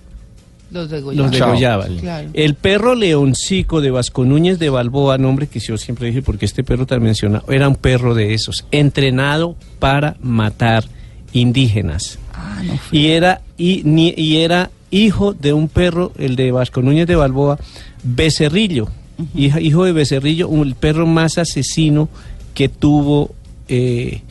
Los 0.70 0.90
degollaban. 0.90 1.30
los 1.30 1.38
Chao. 1.38 1.48
degollaban. 1.48 1.96
Claro. 1.98 2.28
El 2.34 2.54
perro 2.56 2.94
leoncico 2.94 3.80
de 3.80 3.90
Vasco 3.90 4.24
Núñez 4.24 4.58
de 4.58 4.68
Balboa, 4.70 5.16
nombre 5.16 5.46
que 5.46 5.60
yo 5.60 5.78
siempre 5.78 6.08
dije 6.08 6.20
porque 6.20 6.44
este 6.44 6.62
perro 6.64 6.84
también 6.84 7.10
menciona, 7.10 7.42
era 7.48 7.68
un 7.68 7.76
perro 7.76 8.14
de 8.14 8.34
esos, 8.34 8.66
entrenado 8.70 9.56
para 9.78 10.16
matar 10.20 10.84
indígenas. 11.32 12.18
Ah, 12.34 12.62
no. 12.64 12.78
Y 12.92 13.08
era, 13.08 13.40
y, 13.56 13.82
ni- 13.84 14.14
y 14.16 14.38
era 14.38 14.70
hijo 14.90 15.32
de 15.34 15.52
un 15.52 15.68
perro, 15.68 16.12
el 16.18 16.36
de 16.36 16.50
Vasco 16.52 16.82
Núñez 16.82 17.06
de 17.06 17.16
Balboa, 17.16 17.58
Becerrillo, 18.02 18.88
hijo 19.34 19.84
de 19.84 19.92
Becerrillo, 19.92 20.50
el 20.62 20.74
perro 20.74 21.06
más 21.06 21.38
asesino 21.38 22.08
que 22.54 22.68
tuvo, 22.68 23.34
eh, 23.68 24.22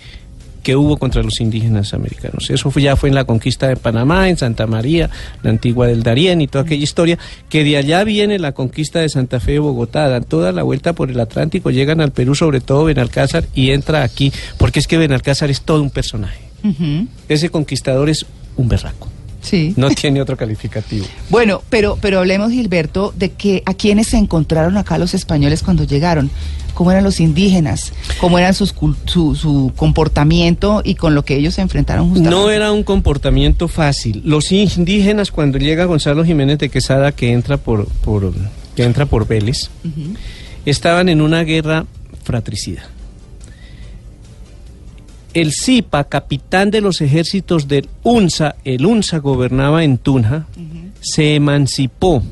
que 0.64 0.76
hubo 0.76 0.98
contra 0.98 1.24
los 1.24 1.40
indígenas 1.40 1.94
americanos. 1.94 2.50
Eso 2.50 2.72
fue, 2.72 2.82
ya 2.82 2.96
fue 2.96 3.10
en 3.10 3.16
la 3.16 3.24
conquista 3.24 3.68
de 3.68 3.78
Panamá, 3.78 4.28
en 4.28 4.38
Santa 4.38 4.68
María, 4.68 5.10
la 5.44 5.50
antigua 5.50 5.88
del 5.88 6.04
Darién 6.04 6.42
y 6.42 6.48
toda 6.48 6.66
aquella 6.66 6.84
historia, 6.84 7.18
que 7.50 7.64
de 7.64 7.78
allá 7.78 8.04
viene 8.04 8.38
la 8.40 8.52
conquista 8.52 9.00
de 9.00 9.10
Santa 9.10 9.40
Fe 9.40 9.54
de 9.54 9.60
Bogotá, 9.60 10.10
dan 10.10 10.24
toda 10.24 10.52
la 10.52 10.64
vuelta 10.64 10.94
por 10.94 11.10
el 11.10 11.20
Atlántico, 11.20 11.72
llegan 11.72 12.02
al 12.02 12.12
Perú, 12.12 12.36
sobre 12.36 12.60
todo 12.60 12.84
Benalcázar, 12.84 13.46
y 13.56 13.72
entra 13.72 14.04
aquí, 14.04 14.34
porque 14.58 14.80
es 14.80 14.88
que 14.88 14.98
Benalcázar 14.98 15.50
es 15.50 15.62
todo 15.62 15.82
un 15.82 15.90
personaje. 15.90 16.48
Ese 17.30 17.50
conquistador 17.50 18.10
es 18.10 18.26
un 18.58 18.68
berraco. 18.68 19.08
Sí. 19.48 19.74
No 19.78 19.90
tiene 19.90 20.22
otro 20.22 20.36
calificativo. 20.38 21.06
Bueno, 21.30 21.62
pero, 21.70 21.98
pero 22.02 22.20
hablemos, 22.20 22.52
Gilberto, 22.52 23.14
de 23.16 23.32
que 23.32 23.62
a 23.66 23.74
quienes 23.74 24.08
se 24.08 24.18
encontraron 24.18 24.78
acá 24.78 24.98
los 24.98 25.14
españoles 25.14 25.62
cuando 25.62 25.84
llegaron. 25.84 26.30
¿Cómo 26.74 26.92
eran 26.92 27.04
los 27.04 27.20
indígenas? 27.20 27.92
¿Cómo 28.20 28.38
eran 28.38 28.54
sus 28.54 28.74
su, 29.06 29.36
su 29.36 29.72
comportamiento 29.76 30.82
y 30.86 30.94
con 30.96 31.16
lo 31.16 31.26
que 31.26 31.36
ellos 31.36 31.56
se 31.56 31.62
enfrentaron 31.62 32.10
justamente? 32.10 32.30
No 32.30 32.52
era 32.52 32.72
un 32.72 32.84
comportamiento 32.84 33.68
fácil. 33.68 34.22
Los 34.24 34.52
indígenas, 34.52 35.32
cuando 35.32 35.58
llega 35.58 35.86
Gonzalo 35.86 36.24
Jiménez 36.24 36.60
de 36.60 36.70
Quesada, 36.70 37.12
que 37.12 37.32
entra 37.32 37.58
por, 37.58 37.88
por, 37.88 38.32
que 38.76 38.84
entra 38.84 39.08
por 39.08 39.28
Vélez, 39.28 39.70
estaban 40.66 41.10
en 41.10 41.22
una 41.22 41.44
guerra 41.44 41.86
fratricida. 42.24 42.88
El 45.38 45.54
Zipa, 45.54 46.06
capitán 46.06 46.72
de 46.72 46.82
los 46.82 47.00
ejércitos 47.00 47.68
del 47.68 47.88
UNSA, 48.02 48.56
el 48.64 48.88
UNSA 48.88 49.20
gobernaba 49.20 49.84
en 49.84 50.00
Tunja, 50.00 50.48
se 51.00 51.36
emancipó, 51.36 52.24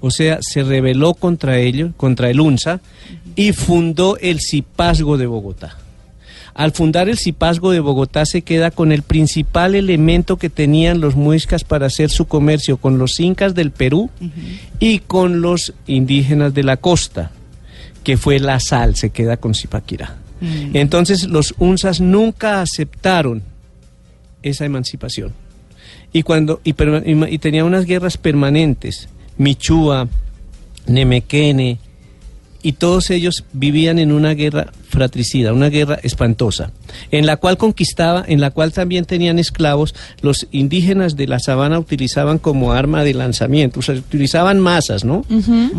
o 0.00 0.08
sea, 0.12 0.38
se 0.40 0.62
rebeló 0.62 1.14
contra 1.14 1.58
ellos, 1.58 1.90
contra 1.96 2.30
el 2.30 2.38
UNSA, 2.40 2.78
y 3.34 3.50
fundó 3.50 4.18
el 4.18 4.38
Cipazgo 4.40 5.18
de 5.18 5.26
Bogotá. 5.26 5.78
Al 6.54 6.70
fundar 6.70 7.08
el 7.08 7.18
Cipazgo 7.18 7.72
de 7.72 7.80
Bogotá 7.80 8.24
se 8.24 8.42
queda 8.42 8.70
con 8.70 8.92
el 8.92 9.02
principal 9.02 9.74
elemento 9.74 10.36
que 10.36 10.48
tenían 10.48 11.00
los 11.00 11.16
muiscas 11.16 11.64
para 11.64 11.86
hacer 11.86 12.08
su 12.08 12.26
comercio 12.26 12.76
con 12.76 12.98
los 12.98 13.18
incas 13.18 13.56
del 13.56 13.72
Perú 13.72 14.10
y 14.78 15.00
con 15.00 15.40
los 15.40 15.74
indígenas 15.88 16.54
de 16.54 16.62
la 16.62 16.76
costa, 16.76 17.32
que 18.04 18.16
fue 18.16 18.38
la 18.38 18.60
sal, 18.60 18.94
se 18.94 19.10
queda 19.10 19.38
con 19.38 19.56
Zipaquirá. 19.56 20.21
Mm. 20.42 20.76
Entonces 20.76 21.24
los 21.28 21.54
unsas 21.58 22.00
nunca 22.00 22.60
aceptaron 22.60 23.42
esa 24.42 24.64
emancipación. 24.64 25.32
Y 26.12 26.22
cuando 26.24 26.60
y, 26.64 26.74
tenía 27.38 27.64
unas 27.64 27.86
guerras 27.86 28.18
permanentes, 28.18 29.08
Michúa, 29.38 30.08
Nemequene, 30.86 31.78
y 32.62 32.72
todos 32.72 33.10
ellos 33.10 33.44
vivían 33.52 33.98
en 33.98 34.12
una 34.12 34.34
guerra 34.34 34.72
fratricida, 34.92 35.52
una 35.54 35.70
guerra 35.70 35.98
espantosa, 36.02 36.70
en 37.10 37.24
la 37.26 37.38
cual 37.38 37.56
conquistaba, 37.56 38.24
en 38.28 38.40
la 38.40 38.50
cual 38.50 38.72
también 38.72 39.06
tenían 39.06 39.38
esclavos, 39.38 39.94
los 40.20 40.46
indígenas 40.52 41.16
de 41.16 41.26
la 41.26 41.38
sabana 41.40 41.78
utilizaban 41.78 42.38
como 42.38 42.72
arma 42.72 43.02
de 43.02 43.14
lanzamiento, 43.14 43.80
o 43.80 43.82
sea, 43.82 43.94
utilizaban 43.94 44.60
masas, 44.60 45.04
¿no? 45.04 45.24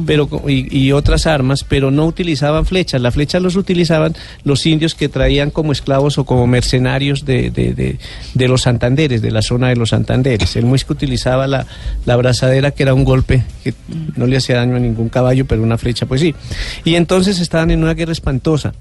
pero 0.08 0.28
y, 0.48 0.76
y 0.78 0.92
otras 0.92 1.28
armas, 1.28 1.64
pero 1.64 1.92
no 1.92 2.06
utilizaban 2.08 2.66
flechas. 2.66 3.00
Las 3.02 3.14
flechas 3.14 3.42
los 3.42 3.56
utilizaban 3.56 4.16
los 4.44 4.66
indios 4.66 4.96
que 4.96 5.10
traían 5.10 5.52
como 5.52 5.72
esclavos 5.72 6.18
o 6.18 6.26
como 6.26 6.48
mercenarios 6.48 7.24
de, 7.24 7.52
de, 7.52 7.74
de- 7.74 8.00
de 8.34 8.48
los 8.48 8.64
Santanderes, 8.64 9.22
de 9.22 9.30
la 9.32 9.42
zona 9.44 9.70
de 9.70 9.76
los 9.76 9.90
Santanderes. 9.90 10.56
El 10.56 10.66
muisco 10.66 10.94
utilizaba 10.94 11.46
la, 11.46 11.68
la 12.06 12.16
brazadera, 12.16 12.72
que 12.72 12.82
era 12.84 12.94
un 12.96 13.04
golpe 13.04 13.44
que 13.64 13.74
no 14.16 14.26
le 14.26 14.38
hacía 14.38 14.56
daño 14.58 14.76
a 14.76 14.80
ningún 14.80 15.10
caballo, 15.10 15.46
pero 15.46 15.62
una 15.62 15.78
flecha, 15.78 16.08
pues 16.08 16.22
sí. 16.22 16.34
Y 16.84 16.96
entonces 16.96 17.40
estaban 17.40 17.70
en 17.70 17.84
una 17.84 17.94
guerra 17.94 18.12
espantosa. 18.12 18.74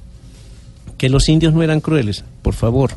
Que 1.02 1.08
los 1.08 1.28
indios 1.28 1.52
no 1.52 1.64
eran 1.64 1.80
crueles, 1.80 2.22
por 2.42 2.54
favor 2.54 2.92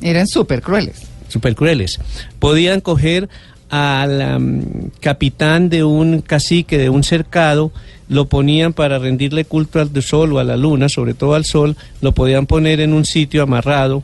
Eran 0.00 0.26
súper 0.26 0.62
crueles. 0.62 1.02
super 1.28 1.54
crueles. 1.54 2.00
Podían 2.38 2.80
coger 2.80 3.28
al 3.68 4.90
capitán 5.00 5.68
de 5.68 5.84
un 5.84 6.22
cacique, 6.22 6.78
de 6.78 6.88
un 6.88 7.04
cercado, 7.04 7.70
lo 8.08 8.24
ponían 8.26 8.72
para 8.72 8.98
rendirle 8.98 9.44
culto 9.44 9.80
al 9.80 9.90
sol 10.02 10.32
o 10.32 10.38
a 10.38 10.44
la 10.44 10.56
luna, 10.56 10.88
sobre 10.88 11.12
todo 11.12 11.34
al 11.34 11.44
sol, 11.44 11.76
lo 12.00 12.12
podían 12.12 12.46
poner 12.46 12.80
en 12.80 12.94
un 12.94 13.04
sitio 13.04 13.42
amarrado 13.42 14.02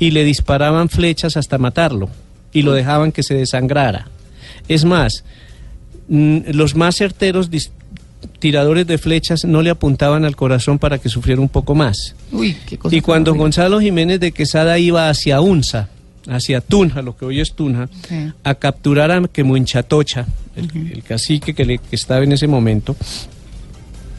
y 0.00 0.10
le 0.10 0.24
disparaban 0.24 0.88
flechas 0.88 1.36
hasta 1.36 1.58
matarlo 1.58 2.08
y 2.52 2.62
lo 2.62 2.72
dejaban 2.72 3.12
que 3.12 3.22
se 3.22 3.34
desangrara. 3.34 4.08
Es 4.66 4.84
más, 4.84 5.22
mm, 6.08 6.38
los 6.52 6.74
más 6.74 6.96
certeros 6.96 7.48
dis- 7.48 7.70
tiradores 8.38 8.86
de 8.86 8.98
flechas 8.98 9.44
no 9.44 9.62
le 9.62 9.70
apuntaban 9.70 10.24
al 10.24 10.36
corazón 10.36 10.78
para 10.78 10.98
que 10.98 11.08
sufriera 11.08 11.40
un 11.40 11.48
poco 11.48 11.74
más. 11.74 12.14
Uy, 12.32 12.56
qué 12.66 12.78
cosa. 12.78 12.94
Y 12.94 13.00
cuando 13.00 13.30
horrible. 13.32 13.44
Gonzalo 13.44 13.80
Jiménez 13.80 14.20
de 14.20 14.32
Quesada 14.32 14.78
iba 14.78 15.08
hacia 15.08 15.40
Unza, 15.40 15.88
hacia 16.28 16.60
Tunja, 16.60 17.02
lo 17.02 17.16
que 17.16 17.24
hoy 17.24 17.40
es 17.40 17.52
Tunja, 17.54 17.88
a 18.44 18.54
capturar 18.54 19.10
a 19.10 19.22
Quemuenchatocha, 19.28 20.26
el, 20.56 20.92
el 20.92 21.02
cacique 21.02 21.54
que, 21.54 21.64
le- 21.64 21.78
que 21.78 21.96
estaba 21.96 22.24
en 22.24 22.32
ese 22.32 22.46
momento, 22.46 22.96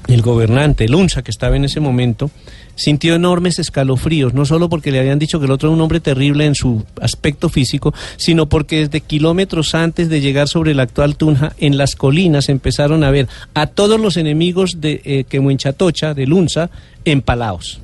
el 0.07 0.21
gobernante, 0.21 0.85
el 0.85 0.95
Unza 0.95 1.21
que 1.21 1.31
estaba 1.31 1.55
en 1.55 1.65
ese 1.65 1.79
momento, 1.79 2.31
sintió 2.75 3.15
enormes 3.15 3.59
escalofríos, 3.59 4.33
no 4.33 4.45
solo 4.45 4.69
porque 4.69 4.91
le 4.91 4.99
habían 4.99 5.19
dicho 5.19 5.39
que 5.39 5.45
el 5.45 5.51
otro 5.51 5.69
era 5.69 5.75
un 5.75 5.81
hombre 5.81 5.99
terrible 5.99 6.45
en 6.45 6.55
su 6.55 6.85
aspecto 7.01 7.49
físico, 7.49 7.93
sino 8.17 8.47
porque 8.47 8.79
desde 8.79 9.01
kilómetros 9.01 9.75
antes 9.75 10.09
de 10.09 10.21
llegar 10.21 10.47
sobre 10.47 10.71
el 10.71 10.79
actual 10.79 11.17
Tunja, 11.17 11.53
en 11.57 11.77
las 11.77 11.95
colinas 11.95 12.49
empezaron 12.49 13.03
a 13.03 13.11
ver 13.11 13.27
a 13.53 13.67
todos 13.67 13.99
los 13.99 14.17
enemigos 14.17 14.79
de 14.79 15.01
eh, 15.03 15.23
Quemuenchatocha, 15.27 16.13
del 16.13 16.33
Unza, 16.33 16.69
empalados. 17.03 17.81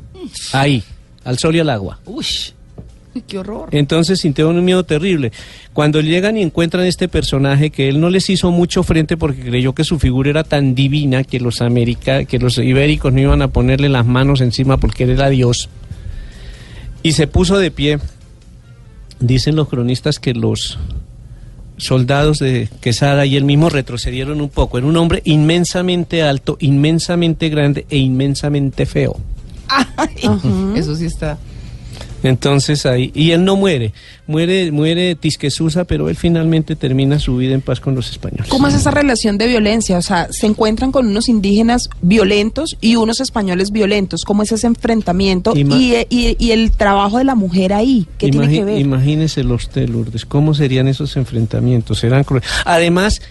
Ahí, 0.54 0.84
al 1.26 1.38
sol 1.38 1.56
y 1.56 1.60
al 1.60 1.70
agua. 1.70 2.00
qué 3.28 3.38
horror. 3.40 3.70
Entonces 3.72 4.20
sintió 4.20 4.50
un 4.50 4.64
miedo 4.64 4.84
terrible. 4.84 5.32
Cuando 5.74 6.02
llegan 6.02 6.38
y 6.38 6.42
encuentran 6.42 6.86
este 6.86 7.08
personaje 7.08 7.70
que 7.70 7.90
él 7.90 8.00
no 8.00 8.10
les 8.10 8.30
hizo 8.30 8.52
mucho 8.52 8.84
frente 8.84 9.18
porque 9.18 9.42
creyó 9.42 9.74
que 9.74 9.84
su 9.84 10.00
figura 10.00 10.30
era 10.30 10.44
tan 10.44 10.76
divina 10.76 11.24
que 11.24 11.40
los 11.40 11.62
america, 11.62 12.26
que 12.26 12.40
los 12.40 12.58
ibéricos 12.58 13.14
no 13.14 13.20
iban 13.20 13.42
a 13.42 13.48
ponerle 13.50 13.90
las 13.90 14.06
manos 14.06 14.42
encima 14.42 14.78
porque 14.78 15.04
él 15.04 15.12
era 15.12 15.30
Dios. 15.30 15.70
Y 17.02 17.14
se 17.14 17.28
puso 17.28 17.58
de 17.58 17.72
pie. 17.72 18.00
Dicen 19.20 19.56
los 19.56 19.70
cronistas 19.70 20.20
que 20.20 20.34
los 20.34 20.80
soldados 21.78 22.40
de 22.40 22.70
Quesada 22.82 23.26
y 23.26 23.36
él 23.36 23.46
mismo 23.46 23.70
retrocedieron 23.70 24.42
un 24.42 24.50
poco. 24.50 24.78
Era 24.78 24.88
un 24.88 24.98
hombre 24.98 25.22
inmensamente 25.26 26.24
alto, 26.24 26.58
inmensamente 26.60 27.50
grande 27.50 27.86
e 27.90 27.98
inmensamente 27.98 28.86
feo. 28.86 29.18
Ay, 29.98 30.10
Eso 30.76 30.96
sí 30.96 31.06
está. 31.06 31.38
Entonces 32.24 32.86
ahí, 32.86 33.12
y 33.14 33.32
él 33.32 33.44
no 33.46 33.56
muere, 33.58 33.94
muere, 34.28 34.72
muere 34.72 35.16
Tisquesusa, 35.16 35.84
pero 35.84 36.10
él 36.10 36.16
finalmente 36.16 36.76
termina 36.76 37.20
su 37.20 37.38
vida 37.38 37.54
en 37.54 37.62
paz 37.62 37.80
con 37.80 37.96
los 37.96 38.10
españoles. 38.10 38.48
¿Cómo 38.50 38.68
es 38.68 38.74
esa 38.74 38.92
relación 38.92 39.38
de 39.38 39.48
violencia? 39.48 39.98
O 39.98 40.02
sea, 40.02 40.28
se 40.32 40.46
encuentran 40.48 40.92
con 40.92 41.08
unos 41.08 41.28
indígenas 41.30 41.90
violentos 42.02 42.78
y 42.82 42.96
unos 42.96 43.20
españoles 43.20 43.72
violentos. 43.72 44.24
¿Cómo 44.24 44.44
es 44.44 44.52
ese 44.52 44.68
enfrentamiento 44.68 45.54
Ima- 45.54 45.78
y, 45.78 45.96
y- 46.10 46.36
y 46.40 46.52
el 46.52 46.72
trabajo 46.72 47.18
de 47.18 47.26
la 47.26 47.36
mujer 47.36 47.74
ahí? 47.74 48.08
¿Qué 48.18 48.30
tiene 48.32 48.48
que 48.50 48.64
ver? 48.64 48.80
Imagínese 48.80 49.44
los 49.44 49.72
de 49.74 49.88
Lourdes, 49.88 50.26
¿cómo 50.26 50.54
serían 50.54 50.88
esos 50.88 51.18
enfrentamientos? 51.18 52.00
Serán 52.00 52.24
crueles. 52.24 52.48
Además, 52.66 53.22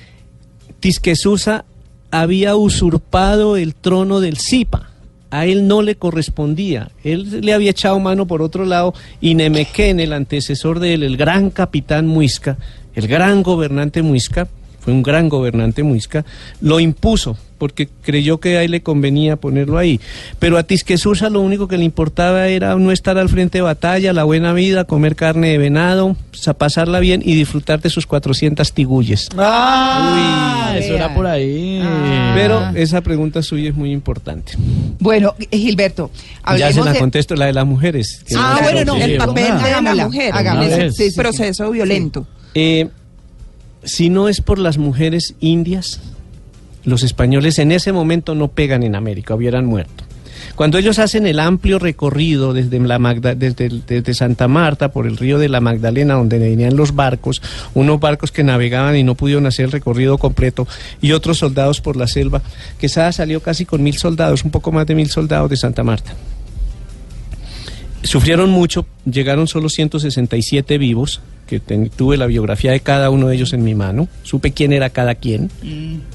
Tisquesusa 0.80 1.64
había 2.10 2.56
usurpado 2.56 3.56
el 3.56 3.74
trono 3.74 4.20
del 4.20 4.38
Zipa. 4.38 4.90
A 5.32 5.46
él 5.46 5.66
no 5.66 5.80
le 5.80 5.96
correspondía. 5.96 6.90
Él 7.02 7.40
le 7.40 7.54
había 7.54 7.70
echado 7.70 7.98
mano 7.98 8.26
por 8.26 8.42
otro 8.42 8.66
lado 8.66 8.92
y 9.18 9.34
Nemequén, 9.34 9.98
el 9.98 10.12
antecesor 10.12 10.78
de 10.78 10.92
él, 10.92 11.02
el 11.02 11.16
gran 11.16 11.48
capitán 11.48 12.06
Muisca, 12.06 12.58
el 12.94 13.08
gran 13.08 13.42
gobernante 13.42 14.02
Muisca, 14.02 14.46
fue 14.78 14.92
un 14.92 15.02
gran 15.02 15.30
gobernante 15.30 15.82
Muisca, 15.82 16.26
lo 16.60 16.80
impuso 16.80 17.38
porque 17.62 17.88
creyó 18.02 18.40
que 18.40 18.58
ahí 18.58 18.66
le 18.66 18.82
convenía 18.82 19.36
ponerlo 19.36 19.78
ahí. 19.78 20.00
Pero 20.40 20.58
a 20.58 20.64
Tisquesusa 20.64 21.30
lo 21.30 21.40
único 21.40 21.68
que 21.68 21.78
le 21.78 21.84
importaba 21.84 22.48
era 22.48 22.74
no 22.74 22.90
estar 22.90 23.18
al 23.18 23.28
frente 23.28 23.58
de 23.58 23.62
batalla, 23.62 24.12
la 24.12 24.24
buena 24.24 24.52
vida, 24.52 24.82
comer 24.82 25.14
carne 25.14 25.50
de 25.50 25.58
venado, 25.58 26.16
sa- 26.32 26.54
pasarla 26.54 26.98
bien 26.98 27.22
y 27.24 27.36
disfrutar 27.36 27.80
de 27.80 27.88
sus 27.88 28.04
400 28.04 28.72
tigulles. 28.72 29.28
Ah, 29.38 30.74
eso 30.76 30.94
era 30.96 31.14
por 31.14 31.24
ahí. 31.28 31.78
Ah. 31.84 32.32
Pero 32.34 32.70
esa 32.74 33.00
pregunta 33.00 33.42
suya 33.44 33.68
es 33.68 33.76
muy 33.76 33.92
importante. 33.92 34.54
Bueno, 34.98 35.36
eh, 35.38 35.56
Gilberto, 35.56 36.10
Ya 36.58 36.72
se 36.72 36.82
la 36.82 36.92
de... 36.94 36.98
contesto, 36.98 37.36
la 37.36 37.46
de 37.46 37.52
las 37.52 37.64
mujeres. 37.64 38.24
Ah, 38.36 38.56
no- 38.60 38.62
bueno, 38.72 38.84
no, 38.96 39.04
el 39.04 39.18
papel 39.18 39.44
de 39.62 39.70
la 39.94 40.04
mujer 40.06 40.34
hagámosla. 40.34 40.74
en 40.78 40.82
ese 40.88 41.12
proceso 41.12 41.70
violento. 41.70 42.26
Eh, 42.56 42.88
si 43.84 44.10
no 44.10 44.28
es 44.28 44.40
por 44.40 44.58
las 44.58 44.78
mujeres 44.78 45.34
indias, 45.38 46.00
los 46.84 47.02
españoles 47.02 47.58
en 47.58 47.72
ese 47.72 47.92
momento 47.92 48.34
no 48.34 48.48
pegan 48.48 48.82
en 48.82 48.94
América, 48.94 49.34
hubieran 49.34 49.66
muerto. 49.66 50.04
Cuando 50.54 50.78
ellos 50.78 50.98
hacen 50.98 51.26
el 51.26 51.40
amplio 51.40 51.78
recorrido 51.78 52.52
desde, 52.52 52.78
la 52.80 52.98
desde 52.98 54.14
Santa 54.14 54.48
Marta 54.48 54.92
por 54.92 55.06
el 55.06 55.16
río 55.16 55.38
de 55.38 55.48
la 55.48 55.60
Magdalena, 55.60 56.14
donde 56.14 56.38
venían 56.38 56.76
los 56.76 56.94
barcos, 56.94 57.40
unos 57.74 58.00
barcos 58.00 58.32
que 58.32 58.44
navegaban 58.44 58.96
y 58.96 59.02
no 59.02 59.14
pudieron 59.14 59.46
hacer 59.46 59.66
el 59.66 59.72
recorrido 59.72 60.18
completo, 60.18 60.66
y 61.00 61.12
otros 61.12 61.38
soldados 61.38 61.80
por 61.80 61.96
la 61.96 62.06
selva, 62.06 62.42
Quesada 62.78 63.12
salió 63.12 63.40
casi 63.40 63.64
con 63.64 63.82
mil 63.82 63.96
soldados, 63.96 64.44
un 64.44 64.50
poco 64.50 64.72
más 64.72 64.86
de 64.86 64.94
mil 64.94 65.08
soldados 65.08 65.48
de 65.48 65.56
Santa 65.56 65.84
Marta. 65.84 66.14
Sufrieron 68.02 68.50
mucho, 68.50 68.84
llegaron 69.04 69.46
solo 69.46 69.68
167 69.68 70.76
vivos, 70.76 71.20
que 71.52 71.60
ten- 71.60 71.90
tuve 71.90 72.16
la 72.16 72.24
biografía 72.26 72.70
de 72.72 72.80
cada 72.80 73.10
uno 73.10 73.28
de 73.28 73.34
ellos 73.36 73.52
en 73.52 73.62
mi 73.62 73.74
mano, 73.74 74.08
supe 74.22 74.52
quién 74.52 74.72
era 74.72 74.88
cada 74.88 75.14
quien, 75.16 75.50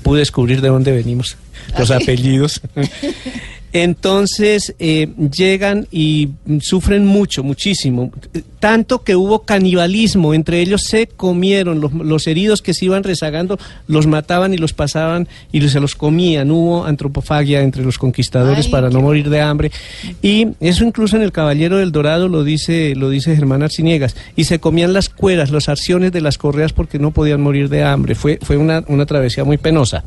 pude 0.01 0.19
descubrir 0.19 0.61
de 0.61 0.69
dónde 0.69 0.91
venimos, 0.91 1.37
los 1.77 1.91
apellidos. 1.91 2.61
Entonces 3.73 4.73
eh, 4.79 5.09
llegan 5.35 5.87
y 5.91 6.29
sufren 6.61 7.05
mucho, 7.05 7.43
muchísimo, 7.43 8.11
tanto 8.59 9.03
que 9.03 9.15
hubo 9.15 9.43
canibalismo, 9.43 10.33
entre 10.33 10.61
ellos 10.61 10.83
se 10.83 11.07
comieron, 11.07 11.81
los, 11.81 11.93
los 11.93 12.27
heridos 12.27 12.61
que 12.61 12.73
se 12.73 12.85
iban 12.85 13.03
rezagando 13.03 13.59
los 13.87 14.07
mataban 14.07 14.53
y 14.53 14.57
los 14.57 14.73
pasaban 14.73 15.27
y 15.51 15.67
se 15.67 15.79
los 15.79 15.95
comían, 15.95 16.49
hubo 16.51 16.85
antropofagia 16.85 17.61
entre 17.61 17.83
los 17.83 17.97
conquistadores 17.97 18.65
Ay, 18.65 18.71
para 18.71 18.89
no 18.89 19.01
morir 19.01 19.29
de 19.29 19.41
hambre. 19.41 19.71
Y 20.21 20.47
eso 20.59 20.85
incluso 20.85 21.17
en 21.17 21.23
el 21.23 21.31
Caballero 21.31 21.77
del 21.77 21.91
Dorado 21.91 22.27
lo 22.27 22.43
dice, 22.43 22.95
lo 22.95 23.09
dice 23.09 23.35
Germán 23.35 23.63
Arciniegas, 23.63 24.15
y 24.35 24.45
se 24.45 24.59
comían 24.59 24.93
las 24.93 25.09
cueras, 25.09 25.51
los 25.51 25.69
arciones 25.69 26.11
de 26.11 26.21
las 26.21 26.37
correas 26.37 26.73
porque 26.73 26.99
no 26.99 27.11
podían 27.11 27.41
morir 27.41 27.69
de 27.69 27.83
hambre, 27.83 28.15
fue, 28.15 28.39
fue 28.41 28.57
una, 28.57 28.83
una 28.87 29.05
travesía 29.05 29.43
muy 29.43 29.57
penosa. 29.57 30.03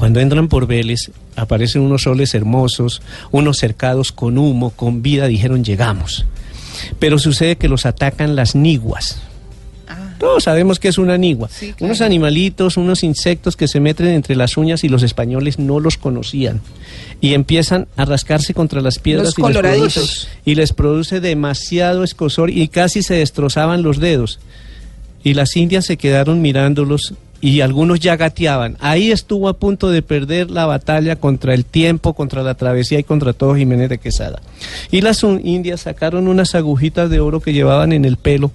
Cuando 0.00 0.18
entran 0.18 0.48
por 0.48 0.66
Vélez, 0.66 1.10
aparecen 1.36 1.82
unos 1.82 2.04
soles 2.04 2.34
hermosos, 2.34 3.02
unos 3.32 3.58
cercados 3.58 4.12
con 4.12 4.38
humo, 4.38 4.70
con 4.70 5.02
vida, 5.02 5.26
dijeron 5.26 5.62
llegamos. 5.62 6.24
Pero 6.98 7.18
sucede 7.18 7.56
que 7.56 7.68
los 7.68 7.84
atacan 7.84 8.34
las 8.34 8.54
niguas. 8.54 9.20
Todos 10.18 10.44
sabemos 10.44 10.78
que 10.78 10.88
es 10.88 10.96
una 10.96 11.18
nigua. 11.18 11.50
Sí, 11.50 11.74
claro. 11.74 11.84
Unos 11.84 12.00
animalitos, 12.00 12.78
unos 12.78 13.04
insectos 13.04 13.56
que 13.56 13.68
se 13.68 13.78
meten 13.78 14.06
entre 14.06 14.36
las 14.36 14.56
uñas 14.56 14.84
y 14.84 14.88
los 14.88 15.02
españoles 15.02 15.58
no 15.58 15.80
los 15.80 15.98
conocían. 15.98 16.62
Y 17.20 17.34
empiezan 17.34 17.86
a 17.96 18.06
rascarse 18.06 18.54
contra 18.54 18.80
las 18.80 18.98
piedras 18.98 19.26
Los 19.26 19.38
y 19.38 19.42
les, 19.42 19.48
coloraditos. 19.48 19.92
produce, 19.92 20.28
y 20.46 20.54
les 20.54 20.72
produce 20.72 21.20
demasiado 21.20 22.04
escosor 22.04 22.48
y 22.48 22.68
casi 22.68 23.02
se 23.02 23.16
destrozaban 23.16 23.82
los 23.82 23.98
dedos. 23.98 24.40
Y 25.22 25.34
las 25.34 25.54
indias 25.56 25.84
se 25.84 25.98
quedaron 25.98 26.40
mirándolos 26.40 27.12
y 27.42 27.60
algunos 27.62 28.00
ya 28.00 28.16
gateaban. 28.16 28.76
Ahí 28.80 29.10
estuvo 29.10 29.48
a 29.48 29.54
punto 29.58 29.90
de 29.90 30.02
perder 30.02 30.50
la 30.50 30.66
batalla 30.66 31.16
contra 31.16 31.54
el 31.54 31.64
tiempo, 31.64 32.12
contra 32.14 32.42
la 32.42 32.54
travesía 32.54 32.98
y 32.98 33.04
contra 33.04 33.32
todo 33.32 33.54
Jiménez 33.56 33.88
de 33.88 33.98
Quesada. 33.98 34.40
Y 34.90 35.00
las 35.00 35.22
un- 35.22 35.40
indias 35.46 35.80
sacaron 35.82 36.28
unas 36.28 36.54
agujitas 36.54 37.08
de 37.08 37.20
oro 37.20 37.40
que 37.40 37.52
llevaban 37.52 37.92
en 37.92 38.04
el 38.04 38.16
pelo 38.18 38.52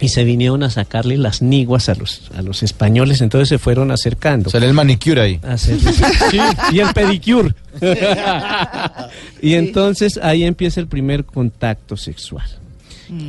y 0.00 0.08
se 0.10 0.22
vinieron 0.22 0.62
a 0.62 0.70
sacarle 0.70 1.16
las 1.18 1.42
niguas 1.42 1.88
a 1.88 1.94
los, 1.96 2.30
a 2.36 2.40
los 2.42 2.62
españoles, 2.62 3.20
entonces 3.20 3.48
se 3.48 3.58
fueron 3.58 3.90
acercando. 3.90 4.48
Sale 4.48 4.66
el 4.66 4.72
manicure 4.72 5.20
ahí. 5.20 5.40
Sí, 5.58 5.76
y 6.72 6.78
el 6.78 6.92
pedicure. 6.94 7.52
y 9.42 9.54
entonces 9.54 10.18
ahí 10.22 10.44
empieza 10.44 10.80
el 10.80 10.86
primer 10.86 11.24
contacto 11.24 11.96
sexual. 11.96 12.46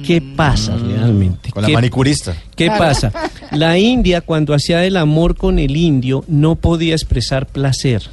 ¿Qué 0.05 0.21
pasa 0.21 0.75
realmente? 0.77 1.49
Mm. 1.49 1.51
Con 1.51 1.61
la 1.63 1.67
¿Qué- 1.67 1.73
manicurista. 1.73 2.35
¿Qué 2.55 2.67
pasa? 2.67 3.11
La 3.51 3.77
India, 3.77 4.21
cuando 4.21 4.53
hacía 4.53 4.83
el 4.85 4.97
amor 4.97 5.35
con 5.35 5.57
el 5.59 5.75
indio, 5.77 6.23
no 6.27 6.55
podía 6.55 6.93
expresar 6.93 7.45
placer, 7.47 8.03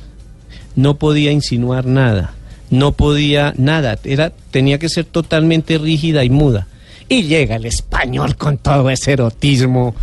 no 0.76 0.96
podía 0.96 1.32
insinuar 1.32 1.86
nada, 1.86 2.34
no 2.70 2.92
podía 2.92 3.52
nada, 3.56 3.98
era, 4.04 4.32
tenía 4.50 4.78
que 4.78 4.88
ser 4.88 5.04
totalmente 5.04 5.78
rígida 5.78 6.22
y 6.24 6.30
muda. 6.30 6.66
Y 7.08 7.22
llega 7.22 7.56
el 7.56 7.66
español 7.66 8.36
con 8.36 8.58
todo 8.58 8.90
ese 8.90 9.12
erotismo, 9.12 9.94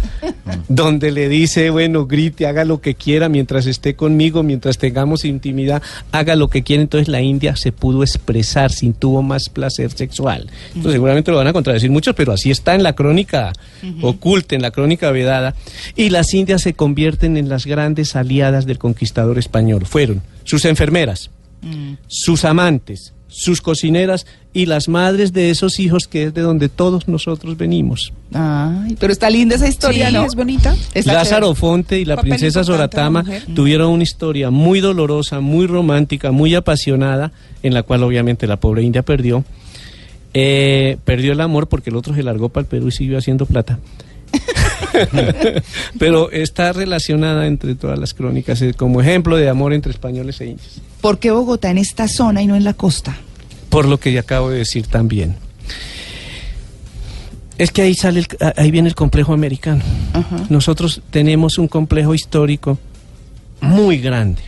donde 0.70 1.12
le 1.12 1.28
dice, 1.28 1.70
bueno, 1.70 2.06
grite, 2.06 2.48
haga 2.48 2.64
lo 2.64 2.80
que 2.80 2.96
quiera 2.96 3.28
mientras 3.28 3.66
esté 3.66 3.96
conmigo, 3.96 4.42
mientras 4.42 4.78
tengamos 4.78 5.26
intimidad, 5.26 5.82
haga 6.14 6.38
lo 6.38 6.50
que 6.50 6.64
quiera. 6.64 6.82
Entonces 6.82 7.10
la 7.10 7.22
India 7.22 7.58
se 7.58 7.74
pudo 7.74 8.04
expresar, 8.04 8.72
sin 8.72 8.94
tuvo 8.94 9.22
más 9.22 9.50
placer 9.50 9.92
sexual. 9.92 10.50
Entonces 10.68 10.94
seguramente 10.94 11.32
lo 11.32 11.38
van 11.38 11.48
a 11.48 11.54
contradecir 11.54 11.92
muchos, 11.92 12.16
pero 12.16 12.32
así 12.32 12.52
está 12.52 12.74
en 12.74 12.84
la 12.84 12.94
crónica 12.94 13.52
oculta, 14.02 14.56
en 14.56 14.62
la 14.62 14.72
crónica 14.72 15.12
vedada. 15.12 15.56
Y 15.98 16.10
las 16.10 16.34
Indias 16.34 16.62
se 16.62 16.74
convierten 16.74 17.36
en 17.36 17.50
las 17.50 17.66
grandes 17.66 18.16
aliadas 18.16 18.66
del 18.66 18.80
conquistador 18.80 19.38
español. 19.40 19.86
Fueron 19.86 20.22
sus 20.46 20.64
enfermeras, 20.64 21.32
sus 22.08 22.46
amantes, 22.46 23.14
sus 23.36 23.62
cocineras 23.62 24.28
y 24.54 24.68
las 24.68 24.88
madres 24.88 25.34
de 25.34 25.50
esos 25.50 25.80
hijos 25.80 26.08
que 26.08 26.26
es 26.26 26.34
de 26.36 26.42
donde 26.42 26.70
todos 26.70 27.08
nosotros 27.08 27.58
venimos. 27.58 28.14
Ay, 28.32 28.96
pero 29.00 29.12
está 29.12 29.28
linda 29.32 29.56
esa 29.56 29.68
historia, 29.68 30.10
Sí, 30.10 30.14
¿no? 30.14 30.26
es 30.26 30.36
bonita. 30.36 30.76
Está 30.94 31.14
Lázaro 31.14 31.48
chévere. 31.48 31.60
Fonte 31.60 32.00
y 32.00 32.06
la 32.06 32.16
Papel 32.16 32.30
princesa 32.30 32.64
Soratama 32.64 33.26
tuvieron 33.56 33.90
una 33.90 34.04
historia 34.04 34.52
muy 34.52 34.82
dolorosa, 34.82 35.40
muy 35.40 35.66
romántica, 35.66 36.32
muy 36.32 36.54
apasionada, 36.54 37.32
en 37.64 37.74
la 37.74 37.82
cual 37.82 38.04
obviamente 38.04 38.46
la 38.46 38.58
pobre 38.58 38.84
India 38.84 39.02
perdió. 39.02 39.44
Eh, 40.36 40.98
perdió 41.04 41.32
el 41.34 41.42
amor 41.42 41.68
porque 41.68 41.90
el 41.90 41.96
otro 41.96 42.14
se 42.14 42.22
largó 42.24 42.50
para 42.50 42.64
el 42.64 42.68
Perú 42.68 42.90
y 42.90 42.92
siguió 42.92 43.18
haciendo 43.18 43.46
plata. 43.48 43.80
Pero 46.00 46.32
está 46.32 46.74
relacionada 46.74 47.48
entre 47.48 47.76
todas 47.76 47.98
las 48.00 48.14
crónicas 48.14 48.62
eh, 48.62 48.74
como 48.74 49.02
ejemplo 49.02 49.38
de 49.38 49.50
amor 49.50 49.74
entre 49.74 49.92
españoles 49.92 50.40
e 50.42 50.46
indios. 50.48 50.82
¿Por 51.02 51.20
qué 51.20 51.32
Bogotá 51.32 51.70
en 51.72 51.78
esta 51.78 52.08
zona 52.08 52.42
y 52.42 52.48
no 52.48 52.56
en 52.56 52.64
la 52.64 52.74
costa? 52.74 53.18
Por 53.70 53.88
lo 53.88 54.00
que 54.00 54.12
ya 54.14 54.22
acabo 54.22 54.50
de 54.50 54.60
decir 54.60 54.88
también. 54.88 55.36
Es 57.58 57.72
que 57.72 57.82
ahí 57.84 57.94
sale, 57.94 58.20
el- 58.22 58.54
ahí 58.58 58.72
viene 58.72 58.90
el 58.90 58.96
complejo 58.96 59.34
americano. 59.34 59.84
Nosotros 60.50 61.02
tenemos 61.12 61.58
un 61.58 61.68
complejo 61.68 62.14
histórico 62.16 62.78
muy 63.62 64.00
grande. 64.00 64.42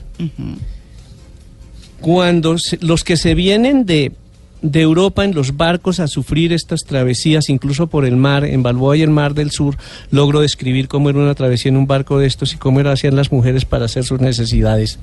Cuando 2.01 2.57
se- 2.57 2.77
los 2.81 3.03
que 3.03 3.17
se 3.17 3.33
vienen 3.35 3.85
de, 3.85 4.11
de 4.61 4.81
Europa 4.81 5.23
en 5.23 5.35
los 5.35 5.57
barcos 5.57 5.99
a 5.99 6.07
sufrir 6.07 6.53
estas 6.53 6.85
travesías, 6.85 7.49
incluso 7.49 7.87
por 7.87 8.05
el 8.05 8.15
mar, 8.15 8.45
en 8.45 8.63
Balboa 8.63 8.97
y 8.97 9.01
el 9.01 9.09
Mar 9.09 9.33
del 9.33 9.51
Sur, 9.51 9.77
logro 10.11 10.41
describir 10.41 10.87
cómo 10.87 11.09
era 11.09 11.19
una 11.19 11.35
travesía 11.35 11.69
en 11.69 11.77
un 11.77 11.87
barco 11.87 12.17
de 12.19 12.27
estos 12.27 12.53
y 12.53 12.57
cómo 12.57 12.79
era 12.79 12.91
hacían 12.91 13.15
las 13.15 13.31
mujeres 13.31 13.65
para 13.65 13.85
hacer 13.85 14.03
sus 14.03 14.19
necesidades. 14.21 14.99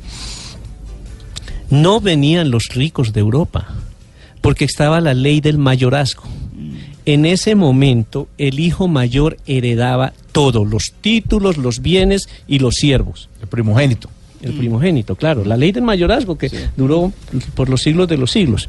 No 1.70 2.00
venían 2.00 2.50
los 2.50 2.68
ricos 2.68 3.12
de 3.12 3.20
Europa, 3.20 3.68
porque 4.40 4.64
estaba 4.64 5.00
la 5.00 5.14
ley 5.14 5.40
del 5.40 5.58
mayorazgo. 5.58 6.24
En 7.04 7.26
ese 7.26 7.54
momento, 7.54 8.28
el 8.38 8.60
hijo 8.60 8.86
mayor 8.88 9.36
heredaba 9.46 10.12
todo, 10.32 10.64
los 10.64 10.92
títulos, 11.00 11.56
los 11.56 11.80
bienes 11.80 12.28
y 12.46 12.58
los 12.58 12.76
siervos. 12.76 13.28
El 13.40 13.48
primogénito. 13.48 14.08
El 14.42 14.54
primogénito, 14.54 15.14
claro. 15.14 15.44
La 15.44 15.56
ley 15.56 15.72
del 15.72 15.84
mayorazgo 15.84 16.36
que 16.36 16.50
duró 16.76 17.12
por 17.54 17.68
los 17.68 17.82
siglos 17.82 18.08
de 18.08 18.16
los 18.16 18.32
siglos. 18.32 18.68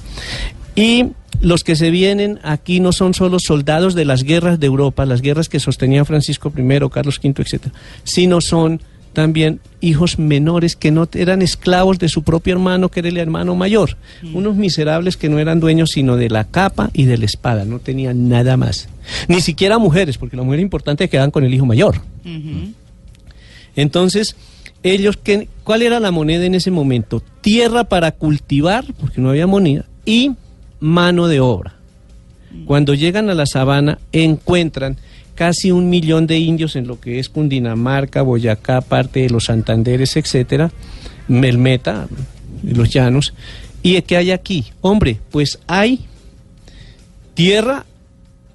Y 0.76 1.08
los 1.42 1.64
que 1.64 1.76
se 1.76 1.92
vienen 1.92 2.40
aquí 2.44 2.80
no 2.80 2.92
son 2.94 3.14
solo 3.14 3.38
soldados 3.40 3.96
de 3.96 4.06
las 4.06 4.24
guerras 4.24 4.60
de 4.60 4.68
Europa, 4.68 5.06
las 5.06 5.22
guerras 5.22 5.50
que 5.50 5.60
sostenían 5.60 6.06
Francisco 6.06 6.52
I, 6.56 6.90
Carlos 6.92 7.20
V, 7.24 7.42
etcétera, 7.42 7.74
sino 8.04 8.42
son 8.42 8.82
también 9.14 9.60
hijos 9.80 10.18
menores 10.18 10.76
que 10.76 10.90
no 10.90 11.08
eran 11.14 11.44
esclavos 11.44 12.00
de 12.00 12.10
su 12.10 12.24
propio 12.24 12.54
hermano, 12.54 12.90
que 12.90 13.02
era 13.02 13.10
el 13.10 13.18
hermano 13.18 13.54
mayor. 13.56 13.96
Unos 14.34 14.56
miserables 14.56 15.18
que 15.18 15.30
no 15.30 15.38
eran 15.38 15.60
dueños 15.60 15.92
sino 15.92 16.16
de 16.18 16.30
la 16.30 16.46
capa 16.46 16.90
y 16.94 17.04
de 17.06 17.20
la 17.20 17.26
espada, 17.26 17.64
no 17.66 17.78
tenían 17.78 18.28
nada 18.28 18.58
más. 18.58 18.90
Ni 19.28 19.42
siquiera 19.42 19.78
mujeres, 19.78 20.18
porque 20.18 20.36
la 20.38 20.42
mujer 20.44 20.62
importante 20.62 21.08
quedaban 21.10 21.30
con 21.30 21.44
el 21.44 21.54
hijo 21.54 21.66
mayor. 21.68 22.02
Entonces, 23.76 24.36
ellos, 24.82 25.18
¿qué- 25.22 25.48
¿cuál 25.64 25.82
era 25.84 26.00
la 26.00 26.12
moneda 26.12 26.46
en 26.46 26.56
ese 26.56 26.72
momento? 26.72 27.22
Tierra 27.42 27.84
para 27.84 28.12
cultivar, 28.14 28.86
porque 29.00 29.22
no 29.22 29.30
había 29.30 29.46
moneda, 29.48 29.86
y 30.06 30.32
mano 30.84 31.28
de 31.30 31.40
obra. 31.40 31.76
Cuando 32.66 32.94
llegan 32.94 33.30
a 33.30 33.34
la 33.34 33.46
sabana, 33.46 34.00
encuentran 34.12 34.98
casi 35.34 35.72
un 35.72 35.90
millón 35.90 36.28
de 36.28 36.38
indios 36.40 36.76
en 36.76 36.88
lo 36.88 37.00
que 37.00 37.20
es 37.20 37.30
Cundinamarca, 37.30 38.22
Boyacá, 38.22 38.82
parte 38.82 39.22
de 39.22 39.30
los 39.30 39.46
Santanderes, 39.46 40.18
etcétera, 40.18 40.72
Melmeta, 41.30 42.08
los 42.64 42.90
llanos. 42.90 43.34
¿Y 43.82 44.00
qué 44.02 44.18
hay 44.18 44.32
aquí? 44.32 44.66
Hombre, 44.82 45.20
pues 45.32 45.58
hay 45.68 46.02
tierra 47.34 47.86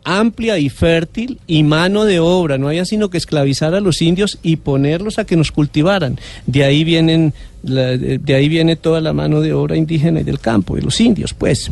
amplia 0.05 0.59
y 0.59 0.69
fértil 0.69 1.39
y 1.47 1.65
mano 1.65 2.05
de 2.05 2.21
obra. 2.21 2.57
No 2.59 2.69
había 2.69 2.85
sino 2.85 3.11
que 3.11 3.19
esclavizar 3.19 3.75
a 3.75 3.81
los 3.81 4.01
indios 4.01 4.39
y 4.43 4.57
ponerlos 4.57 5.19
a 5.19 5.25
que 5.25 5.37
nos 5.37 5.51
cultivaran. 5.53 6.19
De 6.47 6.65
ahí 6.65 6.85
vienen, 6.85 7.35
la- 7.63 7.97
de 7.97 8.35
ahí 8.35 8.49
viene 8.49 8.77
toda 8.77 9.01
la 9.01 9.13
mano 9.13 9.41
de 9.41 9.53
obra 9.53 9.77
indígena 9.77 10.21
y 10.21 10.25
del 10.25 10.39
campo, 10.41 10.77
de 10.77 10.83
los 10.83 11.01
indios, 11.01 11.35
pues. 11.35 11.71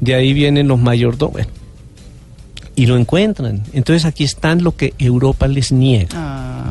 De 0.00 0.14
ahí 0.14 0.32
vienen 0.32 0.68
los 0.68 0.78
mayordomos. 0.78 1.42
Y 2.74 2.86
lo 2.86 2.96
encuentran. 2.96 3.62
Entonces 3.72 4.04
aquí 4.04 4.24
están 4.24 4.62
lo 4.62 4.76
que 4.76 4.92
Europa 4.98 5.48
les 5.48 5.72
niega. 5.72 6.08
Ah, 6.12 6.70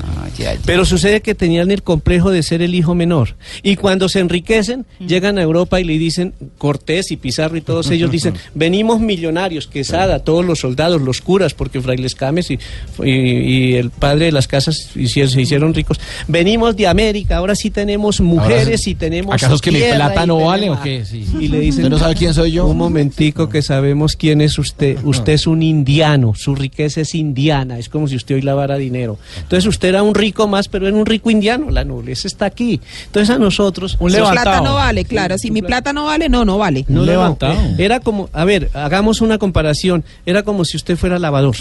Pero 0.66 0.86
sucede 0.86 1.22
que 1.22 1.36
tenían 1.36 1.72
el 1.72 1.84
complejo 1.84 2.32
de 2.32 2.44
ser 2.44 2.62
el 2.62 2.76
hijo 2.76 2.96
menor. 2.96 3.36
Y 3.64 3.76
cuando 3.76 4.10
se 4.10 4.20
enriquecen, 4.20 4.86
llegan 5.06 5.38
a 5.38 5.42
Europa 5.42 5.80
y 5.80 5.84
le 5.84 5.98
dicen, 5.98 6.34
Cortés 6.58 7.12
y 7.12 7.18
Pizarro 7.18 7.58
y 7.58 7.62
todos 7.62 7.90
ellos 7.92 8.12
dicen, 8.12 8.34
venimos 8.56 9.00
millonarios, 9.00 9.68
Quesada, 9.68 10.20
todos 10.20 10.46
los 10.46 10.60
soldados, 10.60 11.02
los 11.02 11.22
curas, 11.22 11.54
porque 11.54 11.82
Frailes 11.82 12.16
Cames 12.16 12.52
y, 12.52 12.60
y- 13.04 13.10
y 13.12 13.74
el 13.76 13.90
padre 13.90 14.26
de 14.26 14.32
las 14.32 14.48
casas 14.48 14.90
hicieron- 14.96 15.32
se 15.32 15.42
hicieron 15.42 15.74
ricos. 15.74 16.00
Venimos 16.28 16.76
de 16.76 16.88
América, 16.88 17.38
ahora 17.38 17.56
sí 17.56 17.70
tenemos 17.70 18.20
mujeres 18.22 18.82
sí. 18.82 18.92
y 18.92 18.96
tenemos 18.96 19.34
¿Acaso 19.36 19.56
es 19.56 19.62
que 19.62 19.72
mi 19.72 19.80
plata 19.80 20.26
no 20.26 20.38
vale 20.46 20.70
o 20.70 20.82
qué? 20.82 21.06
Sí. 21.06 21.26
Y 21.40 21.48
le 21.48 21.60
dicen, 21.60 21.86
¿Usted 21.86 21.90
no 21.90 22.00
sabe 22.00 22.16
quién 22.16 22.34
soy 22.34 22.52
yo? 22.52 22.66
Un 22.68 22.78
momentico 22.78 23.50
que 23.50 23.62
sabemos 23.62 24.16
quién 24.16 24.42
es 24.42 24.58
usted. 24.60 24.98
Usted 25.04 25.34
es 25.34 25.48
un 25.48 25.62
indiano, 25.64 26.34
su 26.36 26.56
riqueza 26.56 27.02
es 27.02 27.16
indiana, 27.16 27.78
es 27.80 27.90
como 27.90 28.08
si 28.08 28.16
usted 28.16 28.36
hoy 28.36 28.42
lavara 28.42 28.78
dinero. 28.78 29.18
Entonces 29.38 29.66
usted 29.68 29.90
era 29.90 30.04
un 30.04 30.14
rico 30.16 30.25
más, 30.48 30.68
pero 30.68 30.88
era 30.88 30.96
un 30.96 31.06
rico 31.06 31.30
indiano, 31.30 31.70
la 31.70 31.84
nobleza 31.84 32.28
está 32.28 32.46
aquí. 32.46 32.80
Entonces 33.06 33.36
a 33.36 33.38
nosotros... 33.40 33.98
Un 34.00 34.10
Su 34.12 34.18
levantado. 34.18 34.44
plata 34.44 34.62
no 34.62 34.76
vale, 34.76 35.06
claro. 35.06 35.38
Si 35.38 35.52
mi 35.52 35.62
plata 35.62 35.94
no 35.94 36.06
vale, 36.06 36.30
no, 36.30 36.46
no 36.46 36.58
vale. 36.58 36.86
No, 36.88 37.02
no, 37.02 37.06
no, 37.06 37.12
levantado. 37.12 37.54
eh, 37.54 37.76
Era 37.80 38.00
como, 38.00 38.30
a 38.34 38.46
ver, 38.46 38.70
hagamos 38.74 39.22
una 39.22 39.38
comparación. 39.38 40.04
Era 40.26 40.44
como 40.44 40.66
si 40.66 40.78
usted 40.78 40.98
fuera 40.98 41.20
lavador. 41.20 41.56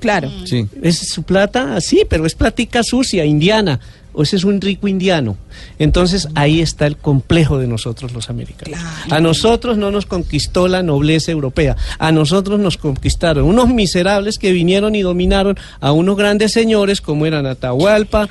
Claro. 0.00 0.30
Sí. 0.44 0.66
Es 0.82 1.08
su 1.08 1.22
plata, 1.22 1.80
sí, 1.80 2.02
pero 2.08 2.26
es 2.26 2.34
platica 2.34 2.82
sucia, 2.82 3.24
indiana. 3.24 3.80
O 4.18 4.22
ese 4.22 4.36
es 4.36 4.44
un 4.44 4.60
rico 4.60 4.88
indiano. 4.88 5.36
Entonces 5.78 6.26
ahí 6.34 6.62
está 6.62 6.86
el 6.86 6.96
complejo 6.96 7.58
de 7.58 7.66
nosotros 7.66 8.12
los 8.12 8.30
americanos. 8.30 8.80
A 9.10 9.20
nosotros 9.20 9.76
no 9.76 9.90
nos 9.90 10.06
conquistó 10.06 10.68
la 10.68 10.82
nobleza 10.82 11.30
europea. 11.30 11.76
A 11.98 12.12
nosotros 12.12 12.58
nos 12.58 12.78
conquistaron 12.78 13.44
unos 13.44 13.68
miserables 13.68 14.38
que 14.38 14.52
vinieron 14.52 14.94
y 14.94 15.02
dominaron 15.02 15.58
a 15.80 15.92
unos 15.92 16.16
grandes 16.16 16.52
señores 16.52 17.02
como 17.02 17.26
eran 17.26 17.44
Atahualpa, 17.44 18.28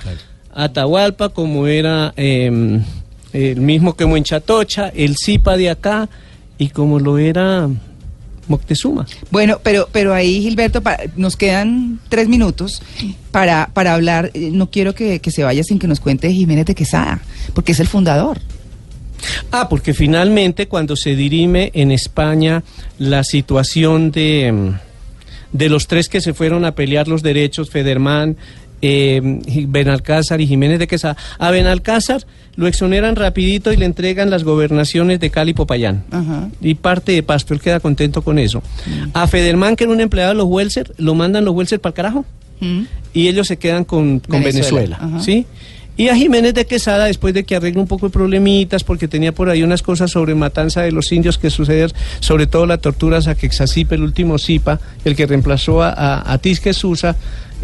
Atahualpa, 0.51 1.29
como 1.29 1.67
era 1.67 2.13
eh, 2.17 2.81
el 3.33 3.61
mismo 3.61 3.95
que 3.95 4.23
Chatocha, 4.23 4.89
el 4.89 5.15
Zipa 5.17 5.55
de 5.55 5.69
acá 5.69 6.09
y 6.57 6.69
como 6.69 6.99
lo 6.99 7.19
era 7.19 7.69
Moctezuma. 8.47 9.05
Bueno, 9.31 9.59
pero, 9.63 9.89
pero 9.91 10.13
ahí, 10.13 10.41
Gilberto, 10.41 10.81
pa- 10.81 10.97
nos 11.15 11.35
quedan 11.35 11.99
tres 12.09 12.27
minutos 12.27 12.81
para, 13.31 13.69
para 13.73 13.93
hablar. 13.93 14.31
eh, 14.33 14.49
No 14.51 14.69
quiero 14.69 14.93
que, 14.93 15.19
que 15.19 15.31
se 15.31 15.43
vaya 15.43 15.63
sin 15.63 15.79
que 15.79 15.87
nos 15.87 15.99
cuente 15.99 16.31
Jiménez 16.31 16.65
de 16.65 16.75
Quesada, 16.75 17.21
porque 17.53 17.71
es 17.71 17.79
el 17.79 17.87
fundador. 17.87 18.39
Ah, 19.51 19.67
porque 19.69 19.93
finalmente 19.93 20.67
cuando 20.67 20.95
se 20.95 21.15
dirime 21.15 21.71
en 21.73 21.91
España 21.91 22.63
la 22.99 23.23
situación 23.23 24.11
de, 24.11 24.51
mm, 24.51 25.57
de 25.57 25.69
los 25.69 25.87
tres 25.87 26.09
que 26.09 26.21
se 26.21 26.33
fueron 26.33 26.65
a 26.65 26.75
pelear 26.75 27.07
los 27.07 27.23
derechos, 27.23 27.69
Federman, 27.71 28.37
eh, 28.81 29.21
Benalcázar 29.67 30.41
y 30.41 30.47
Jiménez 30.47 30.77
de 30.79 30.87
Quesada, 30.87 31.17
a 31.39 31.49
Benalcázar 31.49 32.25
lo 32.55 32.67
exoneran 32.67 33.15
rapidito 33.15 33.71
y 33.73 33.77
le 33.77 33.85
entregan 33.85 34.29
las 34.29 34.43
gobernaciones 34.43 35.19
de 35.19 35.29
Cali 35.29 35.51
y 35.51 35.53
Popayán. 35.53 36.03
Ajá. 36.11 36.49
Y 36.61 36.75
parte 36.75 37.11
de 37.11 37.23
Pasto, 37.23 37.53
él 37.53 37.61
queda 37.61 37.79
contento 37.79 38.21
con 38.21 38.39
eso. 38.39 38.63
A 39.13 39.27
Federman, 39.27 39.75
que 39.75 39.83
era 39.83 39.93
un 39.93 40.01
empleado 40.01 40.29
de 40.29 40.35
los 40.35 40.47
Welser, 40.47 40.93
lo 40.97 41.15
mandan 41.15 41.45
los 41.45 41.53
Welser 41.53 41.79
para 41.79 41.91
el 41.91 41.95
carajo 41.95 42.25
¿Mm? 42.59 42.83
y 43.13 43.27
ellos 43.27 43.47
se 43.47 43.57
quedan 43.57 43.83
con, 43.83 44.19
con 44.19 44.43
Venezuela. 44.43 44.99
¿sí? 45.19 45.45
Y 45.97 46.09
a 46.09 46.15
Jiménez 46.15 46.53
de 46.53 46.65
Quesada, 46.65 47.05
después 47.05 47.33
de 47.33 47.45
que 47.45 47.55
arregla 47.55 47.81
un 47.81 47.87
poco 47.87 48.07
de 48.07 48.11
problemitas, 48.11 48.83
porque 48.83 49.07
tenía 49.07 49.31
por 49.31 49.49
ahí 49.49 49.63
unas 49.63 49.81
cosas 49.81 50.11
sobre 50.11 50.35
matanza 50.35 50.81
de 50.81 50.91
los 50.91 51.11
indios 51.13 51.37
que 51.37 51.49
suceder, 51.49 51.93
sobre 52.19 52.47
todo 52.47 52.65
la 52.65 52.77
tortura 52.79 53.17
a 53.17 53.21
Saquexacipe, 53.21 53.95
el 53.95 54.03
último 54.03 54.37
Zipa, 54.37 54.79
el 55.05 55.15
que 55.15 55.25
reemplazó 55.25 55.81
a, 55.81 55.89
a, 55.89 56.33
a 56.33 56.37
Tisque 56.37 56.73
Susa, 56.73 57.15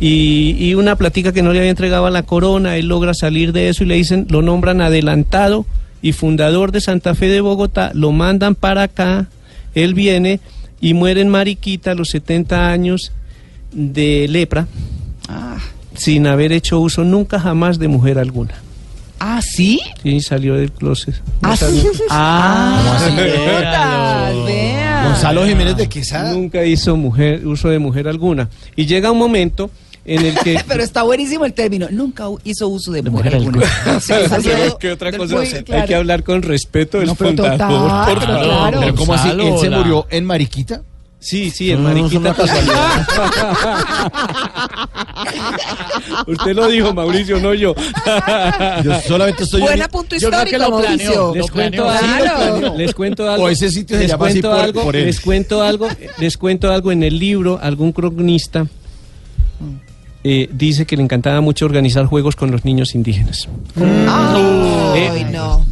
y, 0.02 0.58
y 0.60 0.74
una 0.76 0.98
platica 0.98 1.32
que 1.32 1.42
no 1.44 1.54
le 1.54 1.60
había 1.60 1.70
entregado 1.72 2.06
a 2.08 2.12
la 2.12 2.24
corona, 2.24 2.76
él 2.76 2.88
logra 2.88 3.14
salir 3.14 3.54
de 3.54 3.70
eso 3.70 3.84
y 3.84 3.88
le 3.88 3.96
dicen, 3.96 4.26
lo 4.30 4.42
nombran 4.42 4.82
adelantado 4.82 5.66
y 6.02 6.12
fundador 6.12 6.72
de 6.74 6.82
Santa 6.82 7.16
Fe 7.16 7.28
de 7.28 7.40
Bogotá, 7.40 7.92
lo 7.94 8.12
mandan 8.12 8.56
para 8.56 8.84
acá, 8.84 9.28
él 9.76 9.94
viene 9.94 10.40
y 10.82 10.94
muere 10.96 11.22
en 11.22 11.30
Mariquita 11.30 11.92
a 11.92 11.96
los 11.96 12.10
70 12.10 12.70
años 12.70 13.12
de 13.72 14.28
lepra 14.28 14.68
Ah, 15.30 15.58
sin 15.94 16.26
haber 16.28 16.52
hecho 16.52 16.80
uso 16.82 17.04
nunca 17.06 17.40
jamás 17.40 17.78
de 17.80 17.88
mujer 17.88 18.18
alguna. 18.20 18.56
ah, 19.20 19.40
¿sí? 19.42 19.80
Sí, 20.04 20.20
salió 20.20 20.56
del 20.56 20.72
closet. 20.72 21.14
Ah, 21.44 21.56
sí. 21.56 21.66
¿Cómo 22.10 22.92
así? 22.92 23.12
Putas, 23.12 24.46
vea. 24.46 25.04
Gonzalo 25.06 25.46
Jiménez 25.46 25.78
de 25.78 25.88
Quesada. 25.88 26.34
Nunca 26.34 26.66
hizo 26.66 26.98
mujer, 26.98 27.46
uso 27.48 27.70
de 27.70 27.80
mujer 27.80 28.08
alguna. 28.08 28.50
Y 28.76 28.88
llega 28.88 29.12
un 29.12 29.20
momento 29.20 29.70
en 30.06 30.26
el 30.26 30.36
que... 30.40 30.60
Pero 30.68 30.84
está 30.84 31.04
buenísimo 31.04 31.46
el 31.46 31.54
término. 31.54 31.88
Nunca 31.92 32.26
hizo 32.44 32.68
uso 32.68 32.92
de, 32.92 33.02
mujer, 33.04 33.34
mujer 33.34 33.36
alguna. 33.36 33.66
Hay 35.82 35.88
que 35.88 35.96
hablar 35.96 36.24
con 36.24 36.42
respeto 36.42 36.98
del 37.00 37.08
No, 37.08 37.16
pero 37.16 37.30
fundador. 37.30 37.58
total, 37.60 38.06
por 38.06 38.20
pero 38.20 38.34
favor. 38.34 38.44
claro. 38.46 38.80
Pero 38.82 38.96
¿cómo 38.96 39.14
así? 39.14 39.30
¿Él 39.30 39.54
se 39.60 39.70
murió 39.70 40.08
en 40.10 40.26
Mariquita? 40.26 40.82
Sí, 41.20 41.52
sí, 41.52 41.72
en 41.72 41.84
No, 41.84 41.90
Mariquita. 41.90 42.32
Usted 46.28 46.56
lo 46.56 46.68
dijo, 46.68 46.94
Mauricio, 46.94 47.40
no 47.40 47.54
yo. 47.54 47.76
Yo 48.84 49.02
solamente 49.08 49.44
estoy... 49.44 49.62
Buena 49.62 49.88
punto 49.88 50.16
Yo 50.18 50.30
creo 50.30 50.44
que 50.46 50.50
histórico, 50.56 50.72
lo 50.72 50.78
planeó. 50.80 50.90
Mauricio. 50.90 51.16
Lo 51.28 51.36
Les 51.36 51.52
cuento, 51.52 51.84
planeó. 51.84 52.38
algo, 52.38 52.78
les 52.78 52.94
cuento 52.96 53.30
algo. 53.30 53.46
O 53.46 53.50
ese 53.50 53.70
sitio 53.70 53.98
se 53.98 54.04
les 54.04 54.12
llama 54.12 54.28
así 54.28 54.42
cuento 54.42 54.50
por- 54.52 54.60
algo, 54.66 54.84
por 54.84 54.96
él. 54.96 55.06
Les 55.06 55.20
cuento 55.20 55.62
algo, 55.62 55.88
les 56.18 56.38
cuento 56.38 56.72
algo 56.72 56.92
en 56.92 57.04
el 57.04 57.20
libro, 57.20 57.60
algún 57.62 57.92
cronista 57.92 58.66
eh, 60.24 60.50
dice 60.52 60.86
que 60.86 60.96
le 60.98 61.04
encantaba 61.04 61.42
mucho 61.42 61.66
organizar 61.66 62.06
juegos 62.06 62.36
con 62.36 62.52
los 62.52 62.66
niños 62.66 62.96
indígenas. 62.96 63.48
Ay, 63.76 64.42
Eh, 64.96 65.26
no. 65.32 65.66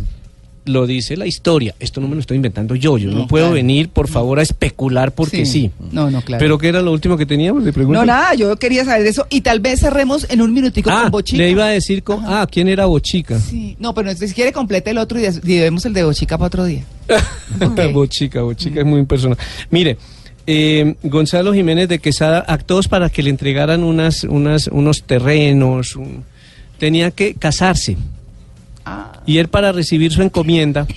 Lo 0.66 0.86
dice 0.86 1.18
la 1.18 1.26
historia. 1.26 1.74
Esto 1.80 2.00
no 2.00 2.08
me 2.08 2.14
lo 2.14 2.22
estoy 2.22 2.36
inventando 2.36 2.76
yo. 2.76 3.00
Yo 3.00 3.10
no, 3.10 3.26
puedo 3.26 3.50
venir, 3.52 3.90
por 3.90 4.08
favor, 4.08 4.38
a 4.38 4.44
especular 4.44 5.14
porque 5.14 5.44
sí. 5.48 5.72
No, 5.92 6.12
no, 6.12 6.22
claro. 6.22 6.40
Pero 6.40 6.60
¿qué 6.60 6.68
era 6.68 6.82
lo 6.84 6.92
último 6.92 7.18
que 7.18 7.26
teníamos? 7.26 7.64
Le 7.64 7.74
pregunto. 7.74 8.00
no, 8.00 8.06
nada, 8.06 8.36
yo 8.36 8.56
quería 8.58 8.86
saber 8.86 9.02
de 9.02 9.10
eso. 9.10 9.26
Y 9.32 9.42
tal 9.42 9.62
vez 9.62 9.80
cerremos 9.80 10.28
en 10.30 10.42
un 10.42 10.54
minutico 10.54 10.92
Ah, 10.92 11.04
con 11.04 11.12
Bochica. 11.12 11.42
le 11.42 11.50
iba 11.50 11.66
a 11.66 11.70
decir 11.70 12.04
con... 12.04 12.24
Ah, 12.24 12.46
¿quién 12.52 12.68
era 12.68 12.86
Bochica? 12.86 13.40
Sí, 13.40 13.78
no, 13.80 13.96
pero 13.96 14.14
si 14.14 14.32
quiere 14.32 14.52
complete 14.52 14.92
el 14.92 15.00
otro 15.00 15.20
y 15.20 15.26
y 15.26 15.60
vemos 15.60 15.86
el 15.86 15.94
de 15.94 16.04
Bochica 16.04 16.38
para 16.38 16.48
otro 16.48 16.66
día. 16.66 16.84
Bochica, 17.94 18.42
Bochica 18.44 18.82
es 18.82 18.86
muy 18.86 19.00
impersonal. 19.00 19.40
Mire, 19.72 19.98
eh, 20.52 20.96
Gonzalo 21.04 21.54
Jiménez 21.54 21.88
de 21.88 22.00
Quesada, 22.00 22.44
a 22.48 22.58
todos 22.58 22.88
para 22.88 23.12
que 23.12 23.22
le 23.22 23.30
entregaran 23.30 23.84
unas, 23.84 24.24
unas, 24.24 24.66
unos 24.68 25.04
terrenos, 25.04 25.96
un- 25.96 26.24
tenía 26.80 27.12
que 27.12 27.36
casarse. 27.36 27.98
Ah, 28.84 29.22
Y 29.28 29.38
él 29.38 29.48
para 29.48 29.72
recibir 29.72 30.12
su 30.12 30.24
encomienda 30.24 30.88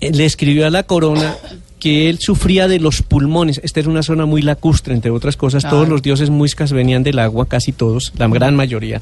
eh, 0.00 0.12
le 0.12 0.24
escribió 0.24 0.66
a 0.66 0.70
la 0.70 0.84
corona 0.84 1.34
que 1.80 2.08
él 2.08 2.18
sufría 2.20 2.68
de 2.68 2.78
los 2.78 3.02
pulmones. 3.02 3.60
Esta 3.64 3.80
era 3.80 3.88
una 3.88 4.02
zona 4.04 4.26
muy 4.26 4.42
lacustre, 4.42 4.94
entre 4.94 5.10
otras 5.10 5.36
cosas. 5.36 5.64
Todos 5.68 5.88
los 5.88 6.02
dioses 6.02 6.30
muiscas 6.30 6.72
venían 6.72 7.02
del 7.02 7.18
agua, 7.18 7.46
casi 7.48 7.72
todos, 7.72 8.12
la 8.18 8.28
gran 8.28 8.54
mayoría. 8.54 9.00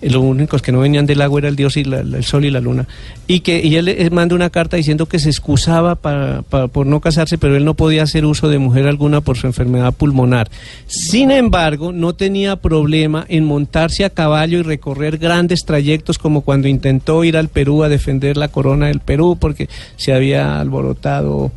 Eh, 0.00 0.10
Los 0.10 0.22
únicos 0.22 0.62
que 0.62 0.70
no 0.70 0.80
venían 0.80 1.06
del 1.06 1.22
agua 1.22 1.40
era 1.40 1.48
el 1.48 1.56
dios 1.56 1.76
y 1.76 1.84
la- 1.84 2.04
la- 2.04 2.18
el 2.18 2.24
sol 2.24 2.44
y 2.44 2.50
la 2.50 2.60
luna. 2.60 2.86
Y 3.26 3.40
que 3.40 3.60
y 3.66 3.74
él 3.76 3.86
le 3.86 4.10
manda 4.10 4.34
una 4.36 4.50
carta 4.50 4.76
diciendo 4.76 5.06
que 5.06 5.18
se 5.18 5.30
excusaba 5.30 5.94
para, 5.96 6.42
para- 6.42 6.68
por 6.68 6.86
no 6.86 7.00
casarse, 7.00 7.38
pero 7.38 7.56
él 7.56 7.64
no 7.64 7.74
podía 7.74 8.02
hacer 8.04 8.24
uso 8.26 8.48
de 8.48 8.58
mujer 8.58 8.86
alguna 8.86 9.20
por 9.22 9.36
su 9.36 9.46
enfermedad 9.46 9.94
pulmonar. 9.94 10.50
Sin 10.86 11.30
embargo, 11.30 11.90
no 11.92 12.12
tenía 12.14 12.56
problema 12.56 13.24
en 13.28 13.44
montarse 13.46 14.04
a 14.04 14.10
caballo 14.10 14.58
y 14.58 14.62
recorrer 14.62 15.16
grandes 15.18 15.64
trayectos 15.64 16.18
como 16.18 16.42
cuando 16.42 16.68
intentó 16.68 17.24
ir 17.24 17.36
al 17.38 17.48
Perú 17.48 17.82
a 17.82 17.88
defender 17.88 18.36
la 18.36 18.48
corona 18.48 18.88
del 18.88 19.00
Perú 19.00 19.38
porque 19.40 19.68
se 19.96 20.12
había 20.12 20.60
alborotado, 20.60 21.50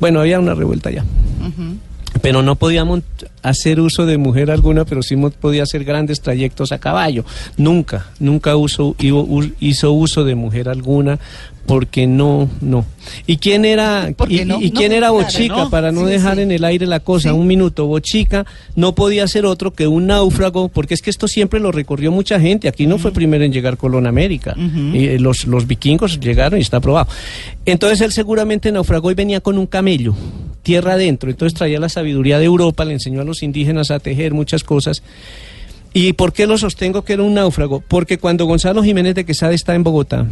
bueno, 0.00 0.20
había 0.20 0.38
una 0.38 0.54
revuelta 0.54 0.90
ya. 0.90 1.04
Pero 2.20 2.42
no 2.42 2.56
podía 2.56 2.84
mont- 2.84 3.02
hacer 3.42 3.80
uso 3.80 4.06
de 4.06 4.18
mujer 4.18 4.50
alguna, 4.50 4.84
pero 4.84 5.02
sí 5.02 5.16
podía 5.16 5.62
hacer 5.62 5.84
grandes 5.84 6.20
trayectos 6.20 6.72
a 6.72 6.78
caballo. 6.78 7.24
Nunca, 7.56 8.06
nunca 8.20 8.56
uso, 8.56 8.94
hizo, 9.60 9.92
uso 9.92 10.24
de 10.24 10.34
mujer 10.34 10.68
alguna 10.68 11.18
porque 11.66 12.06
no, 12.06 12.48
no. 12.62 12.86
¿Y 13.26 13.36
quién 13.36 13.66
era, 13.66 14.10
¿Por 14.16 14.28
qué 14.28 14.36
y, 14.36 14.44
no? 14.46 14.58
y 14.58 14.70
No, 14.70 14.78
quién 14.78 14.92
era 14.92 15.08
claro, 15.08 15.14
Bochica? 15.24 15.56
¿no? 15.56 15.70
Para 15.70 15.92
no 15.92 16.06
Sí, 16.06 16.12
dejar 16.12 16.36
sí. 16.36 16.40
en 16.42 16.50
el 16.50 16.64
aire 16.64 16.86
la 16.86 17.00
cosa, 17.00 17.28
Sí. 17.28 17.34
un 17.34 17.46
minuto. 17.46 17.86
Bochica 17.86 18.46
no 18.74 18.94
podía 18.94 19.28
ser 19.28 19.44
otro 19.44 19.74
que 19.74 19.86
un 19.86 20.06
náufrago, 20.06 20.68
porque 20.68 20.94
es 20.94 21.02
que 21.02 21.10
esto 21.10 21.28
siempre 21.28 21.60
lo 21.60 21.70
recorrió 21.70 22.10
mucha 22.10 22.40
gente. 22.40 22.68
Aquí 22.68 22.86
no 22.86 22.96
fue 22.96 23.12
primero 23.12 23.44
en 23.44 23.52
llegar 23.52 23.76
Colón 23.76 24.06
a 24.06 24.08
América. 24.08 24.54
Eh, 24.94 25.18
los, 25.20 25.46
los 25.46 25.66
vikingos 25.66 26.18
llegaron 26.20 26.58
y 26.58 26.62
está 26.62 26.80
probado. 26.80 27.08
Entonces 27.66 28.00
él 28.00 28.12
seguramente 28.12 28.72
naufragó 28.72 29.10
y 29.10 29.14
venía 29.14 29.40
con 29.42 29.58
un 29.58 29.66
camello, 29.66 30.14
tierra 30.68 30.92
adentro. 30.92 31.30
Entonces 31.30 31.56
traía 31.56 31.80
la 31.80 31.88
sabiduría 31.88 32.38
de 32.38 32.44
Europa, 32.44 32.84
le 32.84 32.92
enseñó 32.92 33.22
a 33.22 33.24
los 33.24 33.42
indígenas 33.42 33.90
a 33.90 34.00
tejer 34.00 34.34
muchas 34.34 34.62
cosas. 34.64 35.02
¿Y 35.94 36.12
por 36.12 36.34
qué 36.34 36.46
lo 36.46 36.58
sostengo 36.58 37.00
que 37.06 37.14
era 37.14 37.22
un 37.22 37.32
náufrago? 37.32 37.82
Porque 37.88 38.18
cuando 38.18 38.44
Gonzalo 38.44 38.82
Jiménez 38.82 39.14
de 39.14 39.24
Quesada 39.24 39.54
está 39.54 39.74
en 39.74 39.82
Bogotá, 39.82 40.26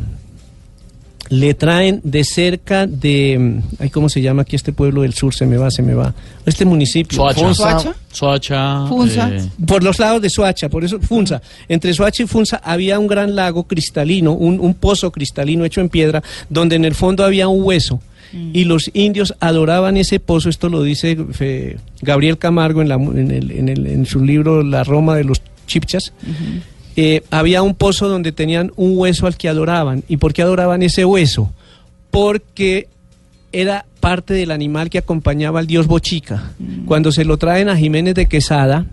le 1.30 1.54
traen 1.54 2.02
de 2.04 2.22
cerca 2.22 2.86
de, 2.86 3.36
mm, 3.38 3.82
ay, 3.82 3.88
¿cómo 3.88 4.10
se 4.10 4.20
llama 4.20 4.42
aquí 4.42 4.54
este 4.56 4.74
pueblo 4.74 5.00
del 5.02 5.14
sur? 5.14 5.34
Se 5.34 5.46
me 5.46 5.56
va, 5.56 5.70
se 5.70 5.80
me 5.82 5.94
va. 5.94 6.12
Este 6.44 6.66
municipio. 6.66 7.16
Soacha. 7.16 7.54
¿Soacha? 7.54 7.94
Soacha. 8.12 8.86
Funza. 8.88 9.30
eh, 9.34 9.48
Por 9.66 9.82
los 9.82 9.98
lados 9.98 10.20
de 10.20 10.28
Soacha, 10.28 10.68
por 10.68 10.84
eso 10.84 11.00
Funza. 11.00 11.40
Entre 11.66 11.94
Soacha 11.94 12.24
y 12.24 12.26
Funza 12.26 12.60
había 12.62 12.98
un 12.98 13.06
gran 13.06 13.34
lago 13.34 13.64
cristalino, 13.64 14.32
un, 14.34 14.60
un 14.60 14.74
pozo 14.74 15.10
cristalino 15.10 15.64
hecho 15.64 15.80
en 15.80 15.88
piedra, 15.88 16.22
donde 16.50 16.76
en 16.76 16.84
el 16.84 16.94
fondo 16.94 17.24
había 17.24 17.48
un 17.48 17.62
hueso. 17.64 18.00
Y 18.32 18.64
los 18.64 18.90
indios 18.92 19.34
adoraban 19.40 19.96
ese 19.96 20.20
pozo, 20.20 20.48
esto 20.48 20.68
lo 20.68 20.82
dice 20.82 21.16
eh, 21.40 21.76
Gabriel 22.02 22.38
Camargo 22.38 22.82
en, 22.82 22.88
la 22.88 22.96
en, 22.96 23.30
el- 23.30 23.50
en 23.52 23.68
el- 23.68 23.86
en 23.86 24.06
su 24.06 24.20
libro 24.24 24.62
La 24.62 24.84
Roma 24.84 25.16
de 25.16 25.24
los 25.24 25.40
Chipchas. 25.66 26.12
Eh, 26.96 27.22
había 27.30 27.62
un 27.62 27.74
pozo 27.74 28.08
donde 28.08 28.32
tenían 28.32 28.72
un 28.76 28.92
hueso 28.96 29.26
al 29.26 29.36
que 29.36 29.48
adoraban. 29.48 30.02
¿Y 30.08 30.16
por 30.16 30.32
qué 30.32 30.42
adoraban 30.42 30.82
ese 30.82 31.04
hueso? 31.04 31.52
Porque 32.10 32.88
era 33.52 33.84
parte 34.00 34.34
del 34.34 34.50
animal 34.50 34.90
que 34.90 34.98
acompañaba 34.98 35.60
al 35.60 35.66
dios 35.66 35.86
Bochica. 35.86 36.52
Cuando 36.86 37.12
se 37.12 37.24
lo 37.24 37.36
traen 37.36 37.68
a 37.68 37.76
Jiménez 37.76 38.14
de 38.14 38.26
Quesada, 38.26 38.86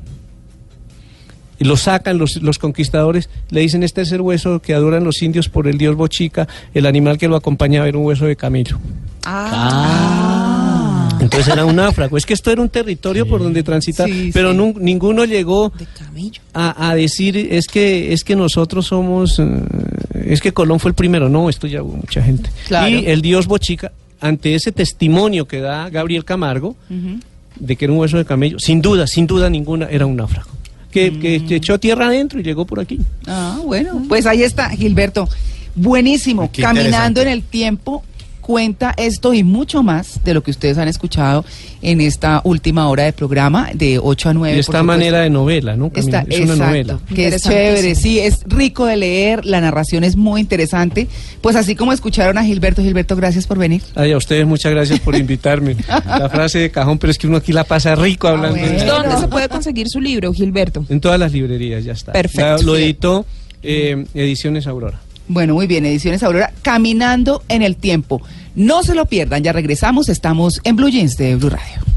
y 1.60 1.66
lo 1.66 1.78
sacan 1.78 2.18
los, 2.18 2.42
los 2.42 2.58
conquistadores, 2.60 3.30
le 3.50 3.62
dicen 3.62 3.84
este 3.84 4.02
es 4.02 4.12
el 4.12 4.22
hueso 4.22 4.60
que 4.60 4.74
adoran 4.74 5.04
los 5.04 5.22
indios 5.22 5.50
por 5.50 5.68
el 5.68 5.78
dios 5.78 5.96
Bochica, 5.96 6.48
el 6.74 6.86
animal 6.86 7.18
que 7.18 7.28
lo 7.28 7.36
acompañaba 7.36 7.88
era 7.88 7.98
un 7.98 8.06
hueso 8.06 8.26
de 8.26 8.36
camello. 8.36 8.80
Ah. 9.26 11.10
Entonces 11.20 11.54
era 11.54 11.64
un 11.66 11.76
náufrago. 11.76 12.18
Es 12.18 12.26
que 12.26 12.34
esto 12.34 12.52
era 12.52 12.62
un 12.62 12.70
territorio 12.70 13.26
por 13.28 13.42
donde 13.42 13.64
transitar, 13.64 14.10
Sí, 14.10 14.32
pero 14.34 14.52
sí. 14.52 14.74
ninguno 14.80 15.24
llegó 15.26 15.72
a, 16.54 16.90
a 16.90 16.96
decir 16.96 17.38
es 17.38 17.68
que 17.68 18.12
es 18.14 18.24
que 18.24 18.36
nosotros 18.36 18.88
somos 18.88 19.40
eh, 19.40 19.46
es 20.26 20.42
que 20.42 20.52
Colón 20.52 20.80
fue 20.80 20.90
el 20.90 20.96
primero 20.96 21.30
no 21.30 21.50
esto 21.50 21.68
ya 21.68 21.82
hubo 21.82 21.94
mucha 21.96 22.22
gente 22.22 22.50
Claro. 22.68 22.90
y 22.90 23.06
el 23.06 23.22
dios 23.22 23.48
Bochica 23.48 23.92
ante 24.20 24.56
ese 24.56 24.72
testimonio 24.72 25.48
que 25.48 25.60
da 25.62 25.90
Gabriel 25.90 26.26
Camargo 26.26 26.76
de 27.60 27.76
que 27.76 27.86
era 27.86 27.94
un 27.94 28.00
hueso 28.00 28.18
de 28.18 28.26
camello 28.26 28.60
sin 28.60 28.82
duda 28.82 29.08
sin 29.08 29.26
duda 29.28 29.50
ninguna 29.50 29.88
era 29.90 30.06
un 30.06 30.16
náufrago 30.16 30.50
que, 30.94 31.12
Mm. 31.12 31.48
que- 31.48 31.56
echó 31.56 31.80
tierra 31.80 32.08
adentro 32.08 32.40
y 32.40 32.44
llegó 32.44 32.66
por 32.66 32.80
aquí 32.80 33.00
Ah, 33.28 33.60
bueno, 33.64 34.04
pues 34.08 34.26
ahí 34.26 34.44
está, 34.44 34.70
Gilberto. 34.70 35.28
Buenísimo. 35.76 36.52
Qué 36.52 36.62
Caminando 36.62 37.22
en 37.22 37.28
el 37.30 37.42
tiempo 37.42 38.04
cuenta 38.44 38.94
esto 38.98 39.34
y 39.34 39.44
mucho 39.44 39.82
más 39.82 40.24
de 40.24 40.36
lo 40.36 40.44
que 40.44 40.52
ustedes 40.52 40.78
han 40.78 40.88
escuchado 40.88 41.44
en 41.82 42.00
esta 42.02 42.42
última 42.44 42.88
hora 42.90 43.04
de 43.06 43.14
programa 43.14 43.70
de 43.74 43.98
8 43.98 44.30
a 44.30 44.34
9. 44.36 44.54
de 44.54 44.60
esta 44.60 44.72
supuesto. 44.74 44.84
manera 44.86 45.20
de 45.22 45.30
novela 45.32 45.76
no 45.76 45.92
es 45.96 46.06
una 46.06 46.20
exacto, 46.22 46.56
novela 46.56 47.00
que 47.16 47.28
es 47.30 47.42
chévere, 47.42 47.96
sí, 47.96 48.20
es 48.20 48.44
rico 48.46 48.86
de 48.86 48.98
leer, 48.98 49.46
la 49.46 49.60
narración 49.62 50.04
es 50.04 50.16
muy 50.16 50.42
interesante. 50.42 51.08
Pues 51.42 51.56
así 51.56 51.76
como 51.76 51.92
escucharon 51.94 52.38
a 52.38 52.44
Gilberto, 52.44 52.82
Gilberto, 52.84 53.16
gracias 53.16 53.48
por 53.48 53.58
venir. 53.58 53.82
Ay, 53.96 54.12
a 54.12 54.18
ustedes 54.18 54.46
muchas 54.46 54.72
gracias 54.72 55.00
por 55.00 55.16
invitarme 55.16 55.76
la 56.06 56.30
frase 56.30 56.60
de 56.60 56.70
cajón 56.70 56.98
pero 57.00 57.12
es 57.12 57.18
que 57.18 57.28
uno 57.28 57.38
aquí 57.38 57.52
la 57.54 57.64
pasa 57.64 57.96
rico 57.96 58.28
hablando 58.28 58.56
de 58.56 58.62
bueno. 58.62 58.78
esto. 58.78 58.94
¿Dónde 58.94 59.18
se 59.18 59.28
puede 59.30 59.50
conseguir 59.50 59.88
su 59.90 60.00
libro, 60.00 60.32
Gilberto? 60.34 60.86
en 60.90 61.00
todas 61.02 61.20
las 61.20 61.32
librerías 61.32 61.84
ya 61.84 61.94
está 61.94 62.12
Perfecto. 62.12 62.58
La- 62.58 62.64
lo 62.64 62.76
editó 62.78 63.26
eh, 63.64 64.06
Ediciones 64.14 64.68
Aurora 64.68 65.00
Bueno, 65.28 65.54
muy 65.54 65.68
bien, 65.68 65.86
Ediciones 65.86 66.24
Aurora, 66.24 66.54
Caminando 66.62 67.44
en 67.48 67.62
el 67.62 67.76
Tiempo. 67.76 68.22
No 68.56 68.84
se 68.84 68.94
lo 68.94 69.06
pierdan, 69.06 69.44
ya 69.44 69.54
regresamos, 69.54 70.10
estamos 70.10 70.62
en 70.64 70.76
Blue 70.76 70.90
Jeans 70.90 71.18
de 71.18 71.36
Blue 71.36 71.50
Radio. 71.50 71.93